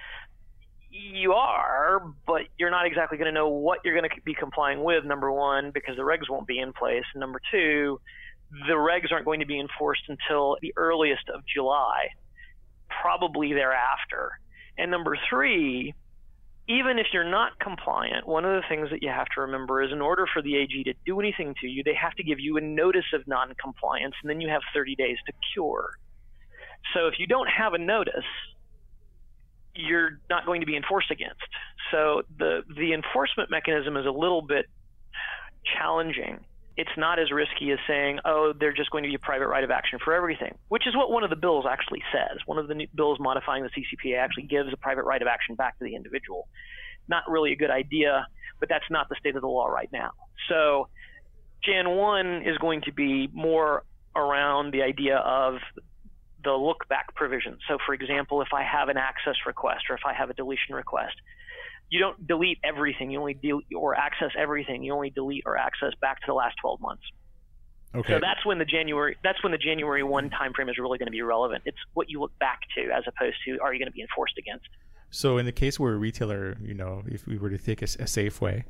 you 0.91 1.33
are, 1.33 2.03
but 2.27 2.41
you're 2.59 2.69
not 2.69 2.85
exactly 2.85 3.17
going 3.17 3.27
to 3.27 3.31
know 3.31 3.47
what 3.47 3.79
you're 3.83 3.95
going 3.95 4.09
to 4.09 4.21
be 4.23 4.33
complying 4.33 4.83
with, 4.83 5.05
number 5.05 5.31
one, 5.31 5.71
because 5.73 5.95
the 5.95 6.01
regs 6.01 6.29
won't 6.29 6.47
be 6.47 6.59
in 6.59 6.73
place. 6.73 7.03
And 7.13 7.21
number 7.21 7.39
two, 7.51 7.99
the 8.67 8.73
regs 8.73 9.11
aren't 9.11 9.25
going 9.25 9.39
to 9.39 9.45
be 9.45 9.59
enforced 9.59 10.03
until 10.09 10.57
the 10.61 10.73
earliest 10.75 11.29
of 11.33 11.41
July, 11.45 12.09
probably 13.01 13.53
thereafter. 13.53 14.31
And 14.77 14.91
number 14.91 15.17
three, 15.29 15.93
even 16.71 16.99
if 16.99 17.07
you're 17.11 17.29
not 17.29 17.59
compliant, 17.59 18.25
one 18.25 18.45
of 18.45 18.51
the 18.51 18.67
things 18.69 18.89
that 18.91 19.03
you 19.03 19.09
have 19.09 19.27
to 19.35 19.41
remember 19.41 19.81
is 19.81 19.91
in 19.91 19.99
order 19.99 20.25
for 20.31 20.41
the 20.41 20.55
AG 20.55 20.83
to 20.85 20.93
do 21.05 21.19
anything 21.19 21.53
to 21.59 21.67
you, 21.67 21.83
they 21.83 21.93
have 21.93 22.13
to 22.13 22.23
give 22.23 22.39
you 22.39 22.55
a 22.57 22.61
notice 22.61 23.11
of 23.13 23.27
noncompliance, 23.27 24.15
and 24.21 24.29
then 24.29 24.39
you 24.39 24.47
have 24.47 24.61
30 24.73 24.95
days 24.95 25.17
to 25.25 25.33
cure. 25.53 25.91
So 26.93 27.07
if 27.07 27.15
you 27.19 27.27
don't 27.27 27.49
have 27.49 27.73
a 27.73 27.77
notice, 27.77 28.29
you're 29.75 30.19
not 30.29 30.45
going 30.45 30.61
to 30.61 30.65
be 30.65 30.77
enforced 30.77 31.11
against. 31.11 31.41
So 31.91 32.23
the 32.37 32.61
the 32.75 32.93
enforcement 32.93 33.51
mechanism 33.51 33.97
is 33.97 34.05
a 34.05 34.11
little 34.11 34.41
bit 34.41 34.65
challenging. 35.77 36.39
It's 36.77 36.91
not 36.97 37.19
as 37.19 37.31
risky 37.31 37.71
as 37.71 37.79
saying, 37.85 38.19
"Oh, 38.25 38.53
they're 38.53 38.73
just 38.73 38.91
going 38.91 39.03
to 39.03 39.09
be 39.09 39.15
a 39.15 39.19
private 39.19 39.47
right 39.47 39.63
of 39.63 39.71
action 39.71 39.99
for 39.99 40.13
everything," 40.13 40.57
which 40.69 40.87
is 40.87 40.95
what 40.95 41.11
one 41.11 41.23
of 41.23 41.29
the 41.29 41.35
bills 41.35 41.65
actually 41.69 42.01
says. 42.11 42.39
One 42.45 42.57
of 42.57 42.67
the 42.67 42.75
new 42.75 42.87
bills 42.95 43.19
modifying 43.19 43.63
the 43.63 43.69
CCPA 43.69 44.17
actually 44.17 44.43
gives 44.43 44.71
a 44.71 44.77
private 44.77 45.03
right 45.03 45.21
of 45.21 45.27
action 45.27 45.55
back 45.55 45.77
to 45.79 45.83
the 45.83 45.95
individual. 45.95 46.47
Not 47.07 47.29
really 47.29 47.51
a 47.51 47.55
good 47.55 47.71
idea, 47.71 48.25
but 48.59 48.69
that's 48.69 48.89
not 48.89 49.09
the 49.09 49.15
state 49.15 49.35
of 49.35 49.41
the 49.41 49.49
law 49.49 49.67
right 49.67 49.91
now. 49.91 50.11
So 50.47 50.87
Jan 51.63 51.89
1 51.89 52.43
is 52.43 52.57
going 52.57 52.81
to 52.81 52.91
be 52.91 53.27
more 53.33 53.83
around 54.15 54.71
the 54.71 54.81
idea 54.81 55.17
of 55.17 55.59
the 56.43 56.53
look 56.53 56.87
back 56.87 57.13
provision. 57.15 57.57
So, 57.67 57.77
for 57.85 57.93
example, 57.93 58.41
if 58.41 58.53
I 58.53 58.63
have 58.63 58.89
an 58.89 58.97
access 58.97 59.35
request 59.45 59.85
or 59.89 59.95
if 59.95 60.01
I 60.05 60.13
have 60.13 60.29
a 60.29 60.33
deletion 60.33 60.73
request, 60.73 61.15
you 61.91 61.99
don't 61.99 62.25
delete 62.25 62.57
everything. 62.63 63.11
You 63.11 63.19
only 63.19 63.35
delete 63.35 63.67
or 63.75 63.95
access 63.95 64.31
everything. 64.39 64.81
You 64.81 64.93
only 64.93 65.09
delete 65.09 65.43
or 65.45 65.57
access 65.57 65.91
back 65.99 66.21
to 66.21 66.27
the 66.27 66.33
last 66.33 66.55
12 66.61 66.79
months. 66.79 67.03
Okay. 67.93 68.13
So 68.13 68.19
that's 68.21 68.45
when 68.45 68.57
the 68.57 68.65
January 68.65 69.17
that's 69.21 69.43
when 69.43 69.51
the 69.51 69.57
January 69.57 70.01
1 70.01 70.29
timeframe 70.29 70.69
is 70.69 70.77
really 70.79 70.97
going 70.97 71.07
to 71.07 71.11
be 71.11 71.21
relevant. 71.21 71.63
It's 71.65 71.77
what 71.93 72.09
you 72.09 72.21
look 72.21 72.37
back 72.39 72.61
to 72.75 72.89
as 72.95 73.03
opposed 73.05 73.35
to 73.45 73.59
are 73.61 73.73
you 73.73 73.79
going 73.79 73.91
to 73.91 73.93
be 73.93 74.01
enforced 74.01 74.37
against. 74.37 74.67
So 75.09 75.37
in 75.37 75.45
the 75.45 75.51
case 75.51 75.77
where 75.77 75.93
a 75.93 75.97
retailer, 75.97 76.57
you 76.61 76.73
know, 76.73 77.03
if 77.05 77.27
we 77.27 77.37
were 77.37 77.49
to 77.49 77.57
take 77.57 77.81
a, 77.81 77.85
a 77.85 78.07
Safeway 78.07 78.63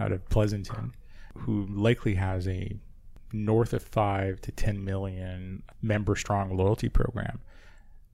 out 0.00 0.10
of 0.10 0.26
Pleasanton, 0.30 0.94
who 1.36 1.66
likely 1.66 2.14
has 2.14 2.48
a 2.48 2.74
north 3.34 3.74
of 3.74 3.82
five 3.82 4.40
to 4.40 4.50
10 4.50 4.82
million 4.82 5.62
member 5.82 6.16
strong 6.16 6.56
loyalty 6.56 6.88
program, 6.88 7.40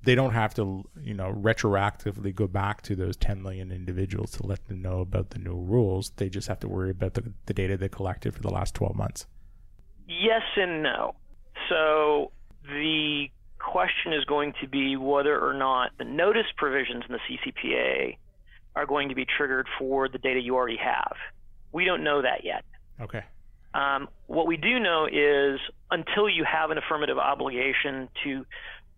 they 0.09 0.14
don't 0.14 0.33
have 0.33 0.55
to, 0.55 0.88
you 1.03 1.12
know, 1.12 1.31
retroactively 1.31 2.35
go 2.35 2.47
back 2.47 2.81
to 2.81 2.97
those 2.97 3.14
10 3.18 3.42
million 3.42 3.71
individuals 3.71 4.31
to 4.31 4.47
let 4.47 4.66
them 4.66 4.81
know 4.81 5.01
about 5.01 5.29
the 5.29 5.38
new 5.38 5.55
rules. 5.55 6.12
They 6.16 6.31
just 6.31 6.49
have 6.49 6.59
to 6.61 6.68
worry 6.68 6.88
about 6.88 7.12
the, 7.12 7.31
the 7.44 7.53
data 7.53 7.77
they 7.77 7.90
collected 7.90 8.33
for 8.33 8.40
the 8.40 8.49
last 8.49 8.75
12 8.75 8.97
months. 8.97 9.27
Yes 10.07 10.40
and 10.57 10.83
no. 10.83 11.14
So 11.68 12.33
the 12.62 13.27
question 13.59 14.14
is 14.14 14.25
going 14.25 14.55
to 14.62 14.66
be 14.66 14.97
whether 14.97 15.38
or 15.38 15.53
not 15.53 15.90
the 15.99 16.07
notice 16.07 16.47
provisions 16.57 17.05
in 17.07 17.14
the 17.14 17.21
CCPA 17.29 18.16
are 18.77 18.87
going 18.87 19.11
to 19.11 19.14
be 19.14 19.27
triggered 19.27 19.66
for 19.79 20.09
the 20.09 20.16
data 20.16 20.40
you 20.40 20.55
already 20.55 20.79
have. 20.79 21.16
We 21.71 21.85
don't 21.85 22.03
know 22.03 22.23
that 22.23 22.44
yet. 22.44 22.64
Okay. 22.99 23.25
Um, 23.75 24.09
what 24.27 24.47
we 24.47 24.57
do 24.57 24.81
know 24.81 25.05
is 25.05 25.61
until 25.90 26.31
you 26.31 26.44
have 26.51 26.71
an 26.71 26.79
affirmative 26.79 27.18
obligation 27.18 28.09
to 28.25 28.47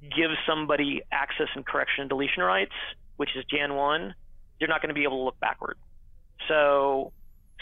give 0.03 0.31
somebody 0.47 1.03
access 1.13 1.49
and 1.55 1.65
correction 1.67 2.03
and 2.03 2.09
deletion 2.09 2.43
rights, 2.43 2.73
which 3.17 3.31
is 3.37 3.45
Jan 3.51 3.75
1, 3.75 4.15
you're 4.59 4.69
not 4.69 4.81
going 4.83 4.89
to 4.89 4.95
be 4.95 5.05
able 5.05 5.19
to 5.19 5.25
look 5.25 5.41
backward. 5.41 5.77
So 6.49 7.13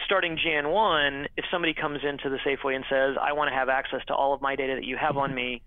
starting 0.05 0.39
Jan 0.43 0.69
1, 0.69 1.29
if 1.37 1.45
somebody 1.51 1.75
comes 1.75 2.01
into 2.05 2.31
the 2.31 2.39
Safeway 2.47 2.77
and 2.77 2.85
says, 2.89 3.17
I 3.21 3.33
want 3.33 3.51
to 3.51 3.55
have 3.55 3.69
access 3.69 4.01
to 4.09 4.15
all 4.15 4.35
of 4.35 4.41
my 4.41 4.57
data 4.57 4.75
that 4.77 4.85
you 4.85 4.97
have 4.97 5.17
on 5.17 5.35
me, 5.35 5.63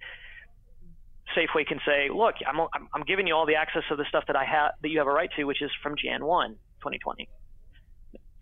Safeway 1.36 1.66
can 1.66 1.80
say, 1.86 2.10
look, 2.14 2.36
I'm, 2.48 2.68
I'm, 2.94 3.04
giving 3.04 3.28
you 3.28 3.36
all 3.36 3.46
the 3.46 3.56
access 3.56 3.84
of 3.90 3.98
the 3.98 4.06
stuff 4.10 4.26
that 4.28 4.36
I 4.36 4.46
have 4.46 4.72
that 4.82 4.90
you 4.90 5.00
have 5.00 5.08
a 5.08 5.12
right 5.12 5.30
to, 5.38 5.44
which 5.46 5.62
is 5.62 5.72
from 5.82 5.96
Jan 6.02 6.26
1, 6.26 6.52
2020. 6.52 7.30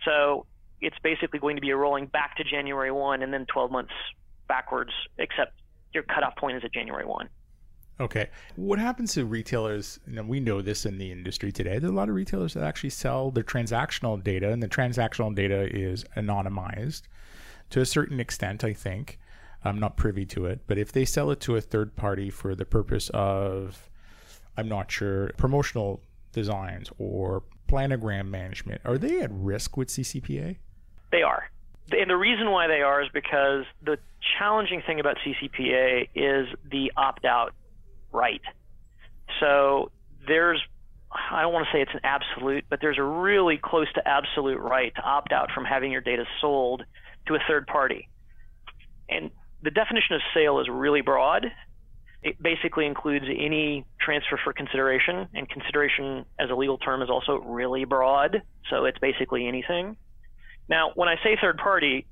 So 0.05 0.45
it's 0.81 0.97
basically 1.03 1.39
going 1.39 1.55
to 1.57 1.61
be 1.61 1.69
a 1.69 1.75
rolling 1.75 2.07
back 2.07 2.37
to 2.37 2.43
January 2.43 2.91
1 2.91 3.21
and 3.21 3.33
then 3.33 3.45
12 3.51 3.71
months 3.71 3.93
backwards, 4.47 4.91
except 5.17 5.53
your 5.93 6.03
cutoff 6.03 6.35
point 6.37 6.57
is 6.57 6.63
at 6.63 6.73
January 6.73 7.05
1. 7.05 7.29
Okay. 7.99 8.29
What 8.55 8.79
happens 8.79 9.13
to 9.15 9.25
retailers? 9.25 9.99
Know, 10.07 10.23
we 10.23 10.39
know 10.39 10.61
this 10.61 10.85
in 10.85 10.97
the 10.97 11.11
industry 11.11 11.51
today. 11.51 11.79
There's 11.79 11.91
a 11.91 11.95
lot 11.95 12.07
of 12.07 12.15
retailers 12.15 12.53
that 12.53 12.63
actually 12.63 12.91
sell 12.91 13.29
their 13.29 13.43
transactional 13.43 14.23
data, 14.23 14.51
and 14.51 14.63
the 14.63 14.69
transactional 14.69 15.35
data 15.35 15.67
is 15.75 16.05
anonymized 16.15 17.03
to 17.71 17.81
a 17.81 17.85
certain 17.85 18.19
extent, 18.19 18.63
I 18.63 18.73
think. 18.73 19.19
I'm 19.63 19.79
not 19.79 19.97
privy 19.97 20.25
to 20.27 20.45
it, 20.45 20.61
but 20.67 20.77
if 20.77 20.93
they 20.93 21.03
sell 21.03 21.31
it 21.31 21.41
to 21.41 21.57
a 21.57 21.61
third 21.61 21.95
party 21.97 22.29
for 22.29 22.55
the 22.55 22.63
purpose 22.63 23.09
of, 23.13 23.89
I'm 24.55 24.69
not 24.69 24.89
sure, 24.89 25.31
promotional 25.37 26.01
designs 26.31 26.89
or 26.97 27.43
planogram 27.67 28.29
management, 28.29 28.81
are 28.85 28.97
they 28.97 29.19
at 29.19 29.29
risk 29.33 29.75
with 29.75 29.89
CCPA? 29.89 30.55
They 31.11 31.21
are. 31.23 31.49
And 31.91 32.09
the 32.09 32.15
reason 32.15 32.51
why 32.51 32.67
they 32.67 32.81
are 32.81 33.01
is 33.01 33.09
because 33.13 33.65
the 33.83 33.97
challenging 34.37 34.81
thing 34.85 34.99
about 35.01 35.17
CCPA 35.17 36.07
is 36.15 36.47
the 36.71 36.91
opt 36.95 37.25
out 37.25 37.53
right. 38.11 38.41
So 39.39 39.91
there's, 40.27 40.61
I 41.11 41.41
don't 41.41 41.53
want 41.53 41.67
to 41.67 41.77
say 41.77 41.81
it's 41.81 41.93
an 41.93 42.01
absolute, 42.03 42.65
but 42.69 42.79
there's 42.81 42.97
a 42.97 43.03
really 43.03 43.59
close 43.61 43.91
to 43.93 44.07
absolute 44.07 44.59
right 44.59 44.93
to 44.95 45.01
opt 45.01 45.31
out 45.31 45.51
from 45.51 45.65
having 45.65 45.91
your 45.91 46.01
data 46.01 46.25
sold 46.41 46.83
to 47.27 47.35
a 47.35 47.39
third 47.47 47.67
party. 47.67 48.09
And 49.09 49.31
the 49.61 49.71
definition 49.71 50.15
of 50.15 50.21
sale 50.33 50.59
is 50.59 50.67
really 50.69 51.01
broad. 51.01 51.45
It 52.21 52.41
basically 52.41 52.85
includes 52.85 53.25
any 53.29 53.85
transfer 54.01 54.39
for 54.43 54.51
consideration, 54.51 55.27
and 55.33 55.49
consideration 55.49 56.25
as 56.37 56.49
a 56.49 56.55
legal 56.55 56.77
term 56.77 57.01
is 57.01 57.09
also 57.09 57.37
really 57.37 57.85
broad, 57.85 58.41
so 58.69 58.85
it's 58.85 58.99
basically 58.99 59.47
anything. 59.47 59.95
Now, 60.67 60.91
when 60.95 61.07
I 61.07 61.15
say 61.23 61.37
third 61.41 61.57
party, 61.57 62.05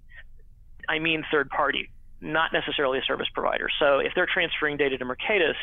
I 0.88 1.00
mean 1.00 1.24
third 1.30 1.50
party, 1.50 1.90
not 2.22 2.52
necessarily 2.54 3.00
a 3.00 3.04
service 3.04 3.28
provider. 3.34 3.68
So 3.80 4.00
if 4.00 4.14
they're 4.16 4.28
transferring 4.32 4.78
data 4.78 4.98
to 4.98 5.06
Mercatus 5.06 5.58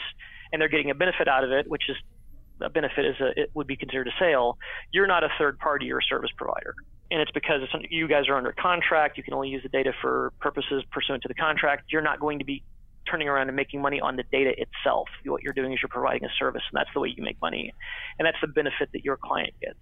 and 0.52 0.60
they're 0.60 0.68
getting 0.68 0.90
a 0.90 0.94
benefit 0.94 1.28
out 1.28 1.44
of 1.44 1.50
it, 1.50 1.68
which 1.68 1.82
is 1.88 1.96
a 2.60 2.70
benefit 2.70 3.04
is 3.04 3.16
a, 3.20 3.40
it 3.40 3.50
would 3.54 3.66
be 3.66 3.76
considered 3.76 4.06
a 4.06 4.12
sale, 4.18 4.58
you're 4.92 5.06
not 5.06 5.24
a 5.24 5.28
third 5.38 5.58
party, 5.58 5.86
you're 5.86 5.98
a 5.98 6.08
service 6.08 6.30
provider. 6.36 6.74
And 7.10 7.20
it's 7.20 7.32
because 7.32 7.60
it's, 7.62 7.86
you 7.90 8.08
guys 8.08 8.28
are 8.28 8.36
under 8.36 8.52
contract, 8.52 9.16
you 9.18 9.22
can 9.22 9.34
only 9.34 9.48
use 9.48 9.62
the 9.62 9.68
data 9.68 9.92
for 10.00 10.32
purposes 10.40 10.84
pursuant 10.90 11.22
to 11.22 11.28
the 11.28 11.34
contract. 11.34 11.84
You're 11.90 12.02
not 12.02 12.20
going 12.20 12.38
to 12.38 12.44
be 12.44 12.62
turning 13.10 13.28
around 13.28 13.48
and 13.48 13.56
making 13.56 13.82
money 13.82 14.00
on 14.00 14.16
the 14.16 14.24
data 14.32 14.52
itself. 14.56 15.08
What 15.24 15.42
you're 15.42 15.52
doing 15.52 15.72
is 15.72 15.80
you're 15.82 15.90
providing 15.90 16.24
a 16.24 16.32
service, 16.38 16.62
and 16.72 16.78
that's 16.78 16.88
the 16.94 17.00
way 17.00 17.12
you 17.14 17.22
make 17.22 17.40
money. 17.42 17.74
And 18.18 18.24
that's 18.24 18.38
the 18.40 18.48
benefit 18.48 18.90
that 18.92 19.04
your 19.04 19.18
client 19.18 19.52
gets. 19.60 19.78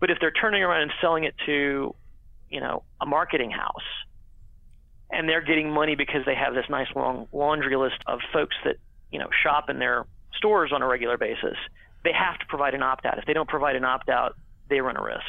But 0.00 0.10
if 0.10 0.18
they're 0.20 0.32
turning 0.32 0.62
around 0.62 0.82
and 0.82 0.90
selling 1.00 1.24
it 1.24 1.34
to, 1.46 1.94
you 2.50 2.60
know, 2.60 2.82
a 3.00 3.06
marketing 3.06 3.52
house, 3.52 3.86
and 5.12 5.28
they're 5.28 5.42
getting 5.42 5.70
money 5.70 5.94
because 5.94 6.24
they 6.24 6.34
have 6.34 6.54
this 6.54 6.64
nice 6.68 6.88
long 6.96 7.28
laundry 7.32 7.76
list 7.76 8.02
of 8.06 8.20
folks 8.32 8.56
that, 8.64 8.76
you 9.10 9.18
know, 9.18 9.28
shop 9.42 9.68
in 9.68 9.78
their 9.78 10.06
stores 10.34 10.72
on 10.72 10.82
a 10.82 10.86
regular 10.86 11.18
basis, 11.18 11.56
they 12.02 12.12
have 12.12 12.38
to 12.38 12.46
provide 12.46 12.74
an 12.74 12.82
opt 12.82 13.04
out. 13.06 13.18
If 13.18 13.26
they 13.26 13.34
don't 13.34 13.48
provide 13.48 13.76
an 13.76 13.84
opt 13.84 14.08
out, 14.08 14.34
they 14.68 14.80
run 14.80 14.96
a 14.96 15.02
risk. 15.02 15.20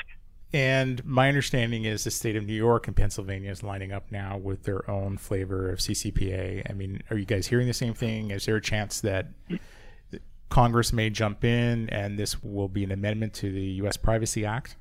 And 0.53 1.03
my 1.03 1.27
understanding 1.27 1.83
is 1.83 2.03
the 2.03 2.11
state 2.11 2.35
of 2.35 2.45
New 2.45 2.53
York 2.53 2.87
and 2.87 2.95
Pennsylvania 2.95 3.49
is 3.49 3.63
lining 3.63 3.91
up 3.91 4.11
now 4.11 4.37
with 4.37 4.63
their 4.63 4.89
own 4.89 5.17
flavor 5.17 5.69
of 5.69 5.79
CCPA. 5.79 6.69
I 6.69 6.73
mean, 6.73 7.01
are 7.09 7.17
you 7.17 7.25
guys 7.25 7.47
hearing 7.47 7.67
the 7.67 7.73
same 7.73 7.95
thing? 7.95 8.31
Is 8.31 8.45
there 8.45 8.55
a 8.55 8.61
chance 8.61 9.01
that 9.01 9.27
Congress 10.49 10.93
may 10.93 11.09
jump 11.09 11.43
in 11.43 11.89
and 11.89 12.19
this 12.19 12.43
will 12.43 12.69
be 12.69 12.83
an 12.83 12.91
amendment 12.91 13.33
to 13.35 13.51
the 13.51 13.63
U.S. 13.81 13.97
Privacy 13.97 14.45
Act? 14.45 14.75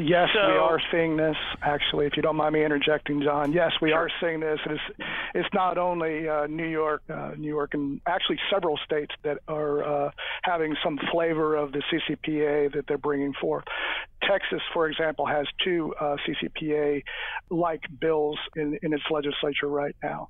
Yes, 0.00 0.28
So- 0.32 0.46
we 0.46 0.56
are 0.56 0.80
seeing 0.92 1.16
this. 1.16 1.36
Actually, 1.60 2.06
if 2.06 2.16
you 2.16 2.22
don't 2.22 2.36
mind 2.36 2.52
me 2.52 2.64
interjecting, 2.64 3.20
John. 3.20 3.50
Yes, 3.52 3.72
we 3.80 3.90
are 3.90 4.08
seeing 4.20 4.38
this. 4.38 4.60
It's 4.64 4.82
it's 5.34 5.52
not 5.52 5.76
only 5.76 6.28
uh, 6.28 6.46
New 6.46 6.68
York, 6.68 7.02
uh, 7.10 7.32
New 7.36 7.48
York, 7.48 7.74
and 7.74 8.00
actually 8.06 8.38
several 8.48 8.76
states 8.84 9.12
that 9.24 9.38
are 9.48 9.82
uh, 9.82 10.10
having 10.44 10.76
some 10.84 11.00
flavor 11.10 11.56
of 11.56 11.72
the 11.72 11.82
CCPA 11.90 12.72
that 12.74 12.86
they're 12.86 12.96
bringing 12.96 13.32
forth. 13.40 13.64
Texas, 14.22 14.62
for 14.72 14.88
example, 14.88 15.26
has 15.26 15.48
two 15.64 15.92
uh, 16.00 16.16
CCPA-like 16.24 17.82
bills 17.98 18.38
in 18.54 18.78
in 18.82 18.92
its 18.92 19.04
legislature 19.10 19.66
right 19.66 19.96
now. 20.00 20.28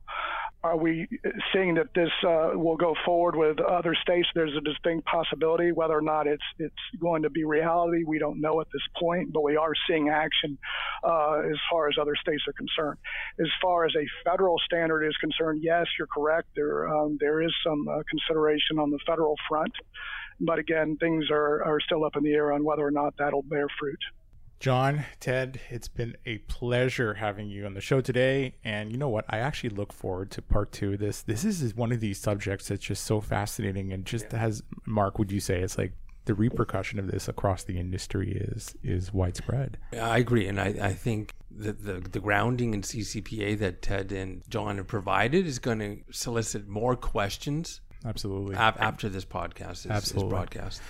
Are 0.65 0.77
we 0.77 1.07
seeing 1.53 1.75
that 1.75 1.95
this 1.95 2.11
uh, 2.27 2.51
will 2.55 2.77
go 2.77 2.95
forward 3.05 3.37
with 3.37 3.61
other 3.61 3.95
states? 4.03 4.27
There's 4.35 4.57
a 4.57 4.61
distinct 4.61 5.07
possibility. 5.07 5.71
Whether 5.71 5.97
or 5.97 6.03
not 6.03 6.27
it's 6.27 6.43
it's 6.59 6.75
going 7.01 7.23
to 7.23 7.31
be 7.31 7.45
reality, 7.45 8.03
we 8.05 8.19
don't 8.19 8.41
know 8.41 8.61
at 8.61 8.67
this 8.73 8.83
point. 8.99 9.33
But 9.33 9.45
we 9.45 9.57
are 9.57 9.73
seeing 9.89 10.09
action 10.09 10.59
uh, 11.05 11.43
as 11.49 11.57
far 11.71 11.89
as 11.89 11.95
other 12.01 12.17
states 12.21 12.43
are 12.49 12.53
concerned. 12.55 12.99
As 13.39 13.47
far 13.63 13.87
as 13.87 13.93
a 13.95 14.05
federal 14.29 14.57
standard 14.65 15.05
is 15.05 15.17
concerned, 15.19 15.61
yes, 15.63 15.87
you're 15.97 16.09
correct. 16.09 16.49
There 16.57 16.89
um, 16.89 17.19
there 17.21 17.41
is 17.41 17.55
some 17.65 17.87
uh, 17.87 18.03
consideration 18.11 18.81
on 18.81 18.91
the 18.91 18.99
federal 19.07 19.37
front, 19.49 19.73
but 20.41 20.59
again, 20.59 20.97
things 20.99 21.27
are 21.31 21.63
are 21.63 21.79
still 21.81 22.05
up 22.05 22.17
in 22.17 22.25
the 22.25 22.33
air 22.33 22.53
on 22.53 22.65
whether 22.65 22.85
or 22.85 22.91
not 22.91 23.15
that'll 23.17 23.43
bear 23.43 23.69
fruit. 23.79 24.01
John, 24.61 25.05
Ted, 25.21 25.61
it's 25.71 25.87
been 25.87 26.17
a 26.27 26.39
pleasure 26.39 27.15
having 27.15 27.49
you 27.49 27.65
on 27.65 27.75
the 27.75 27.81
show 27.81 28.01
today. 28.01 28.55
And 28.65 28.91
you 28.91 28.99
know 28.99 29.09
what? 29.09 29.25
I 29.29 29.39
actually 29.39 29.71
look 29.71 29.93
forward 29.93 30.33
to 30.33 30.43
part 30.43 30.73
two 30.73 30.95
of 30.95 30.99
this. 30.99 31.23
This 31.23 31.45
is 31.45 31.77
one 31.77 31.93
of 31.93 32.01
these 32.01 32.19
subjects 32.19 32.69
that's 32.69 32.85
just 32.85 33.05
so 33.05 33.21
fascinating 33.21 33.93
and 33.93 34.05
just 34.05 34.33
has, 34.33 34.63
Mark, 34.85 35.19
would 35.19 35.31
you 35.31 35.41
say 35.41 35.61
it's 35.61 35.79
like 35.79 35.93
the 36.25 36.35
repercussion 36.35 36.99
of 36.99 37.11
this 37.11 37.29
across 37.29 37.65
the 37.65 37.79
industry 37.79 38.33
is 38.33 38.75
is 38.83 39.13
widespread? 39.15 39.79
I 39.95 40.19
agree, 40.19 40.47
and 40.47 40.61
I, 40.61 40.75
I 40.81 40.93
think 40.93 41.35
that 41.51 41.85
the 41.85 41.95
the 42.01 42.21
grounding 42.21 42.75
in 42.75 42.83
CCPA 42.83 43.59
that 43.61 43.81
Ted 43.81 44.13
and 44.13 44.43
John 44.49 44.77
have 44.77 44.87
provided 44.87 45.47
is 45.47 45.59
going 45.59 45.79
to 45.79 45.99
solicit 46.13 46.69
more 46.69 46.97
questions 46.97 47.81
Absolutely. 48.05 48.57
after 48.57 49.09
this 49.09 49.25
podcast 49.25 49.71
is, 49.71 49.85
is 49.87 49.91
Absolutely. 49.91 50.31
broadcast. 50.31 50.83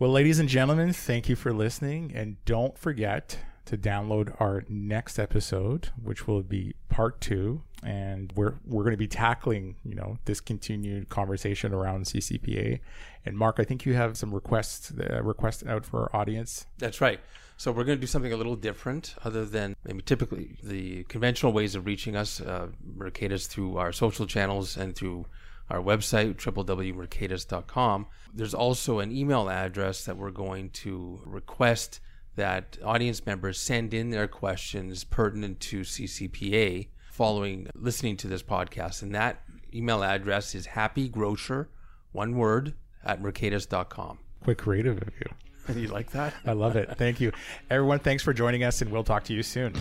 Well, 0.00 0.12
ladies 0.12 0.38
and 0.38 0.48
gentlemen, 0.48 0.94
thank 0.94 1.28
you 1.28 1.36
for 1.36 1.52
listening. 1.52 2.12
And 2.14 2.42
don't 2.46 2.78
forget 2.78 3.36
to 3.66 3.76
download 3.76 4.34
our 4.40 4.64
next 4.66 5.18
episode, 5.18 5.90
which 6.02 6.26
will 6.26 6.42
be 6.42 6.74
part 6.88 7.20
two. 7.20 7.60
And 7.82 8.32
we're 8.34 8.54
we're 8.66 8.82
going 8.82 8.94
to 8.94 8.96
be 8.96 9.06
tackling, 9.06 9.76
you 9.84 9.94
know, 9.94 10.16
this 10.24 10.40
continued 10.40 11.10
conversation 11.10 11.74
around 11.74 12.06
CCPA. 12.06 12.80
And 13.26 13.36
Mark, 13.36 13.56
I 13.58 13.64
think 13.64 13.84
you 13.84 13.92
have 13.92 14.16
some 14.16 14.32
requests 14.32 14.90
uh, 14.90 15.22
requests 15.22 15.66
out 15.66 15.84
for 15.84 16.04
our 16.04 16.16
audience. 16.16 16.64
That's 16.78 17.02
right. 17.02 17.20
So 17.58 17.70
we're 17.70 17.84
going 17.84 17.98
to 17.98 18.00
do 18.00 18.06
something 18.06 18.32
a 18.32 18.38
little 18.38 18.56
different, 18.56 19.16
other 19.22 19.44
than 19.44 19.76
maybe 19.84 20.00
typically 20.00 20.56
the 20.62 21.04
conventional 21.04 21.52
ways 21.52 21.74
of 21.74 21.84
reaching 21.84 22.16
us. 22.16 22.40
Uh, 22.40 22.68
Mercatus 22.96 23.46
through 23.46 23.76
our 23.76 23.92
social 23.92 24.26
channels 24.26 24.78
and 24.78 24.96
through 24.96 25.26
our 25.70 25.80
website 25.80 26.34
www.mercatus.com. 26.36 28.06
There's 28.34 28.54
also 28.54 28.98
an 28.98 29.16
email 29.16 29.48
address 29.48 30.04
that 30.04 30.16
we're 30.16 30.30
going 30.30 30.70
to 30.70 31.20
request 31.24 32.00
that 32.36 32.78
audience 32.84 33.24
members 33.26 33.58
send 33.58 33.92
in 33.92 34.10
their 34.10 34.28
questions 34.28 35.04
pertinent 35.04 35.60
to 35.60 35.80
CCPA 35.80 36.88
following 37.10 37.68
listening 37.74 38.16
to 38.16 38.28
this 38.28 38.42
podcast, 38.42 39.02
and 39.02 39.14
that 39.14 39.42
email 39.74 40.02
address 40.02 40.54
is 40.54 40.68
happygrocer, 40.68 41.66
one 42.12 42.36
word, 42.36 42.74
at 43.04 43.22
mercatus.com. 43.22 44.18
Quite 44.42 44.58
creative 44.58 44.96
of 45.02 45.08
you. 45.18 45.26
You 45.70 45.86
like 45.86 46.10
that? 46.10 46.34
I 46.44 46.52
love 46.52 46.74
it. 46.74 46.96
Thank 46.96 47.20
you. 47.20 47.30
Everyone, 47.70 48.00
thanks 48.00 48.24
for 48.24 48.32
joining 48.32 48.64
us, 48.64 48.82
and 48.82 48.90
we'll 48.90 49.04
talk 49.04 49.22
to 49.24 49.32
you 49.32 49.44
soon. 49.44 49.72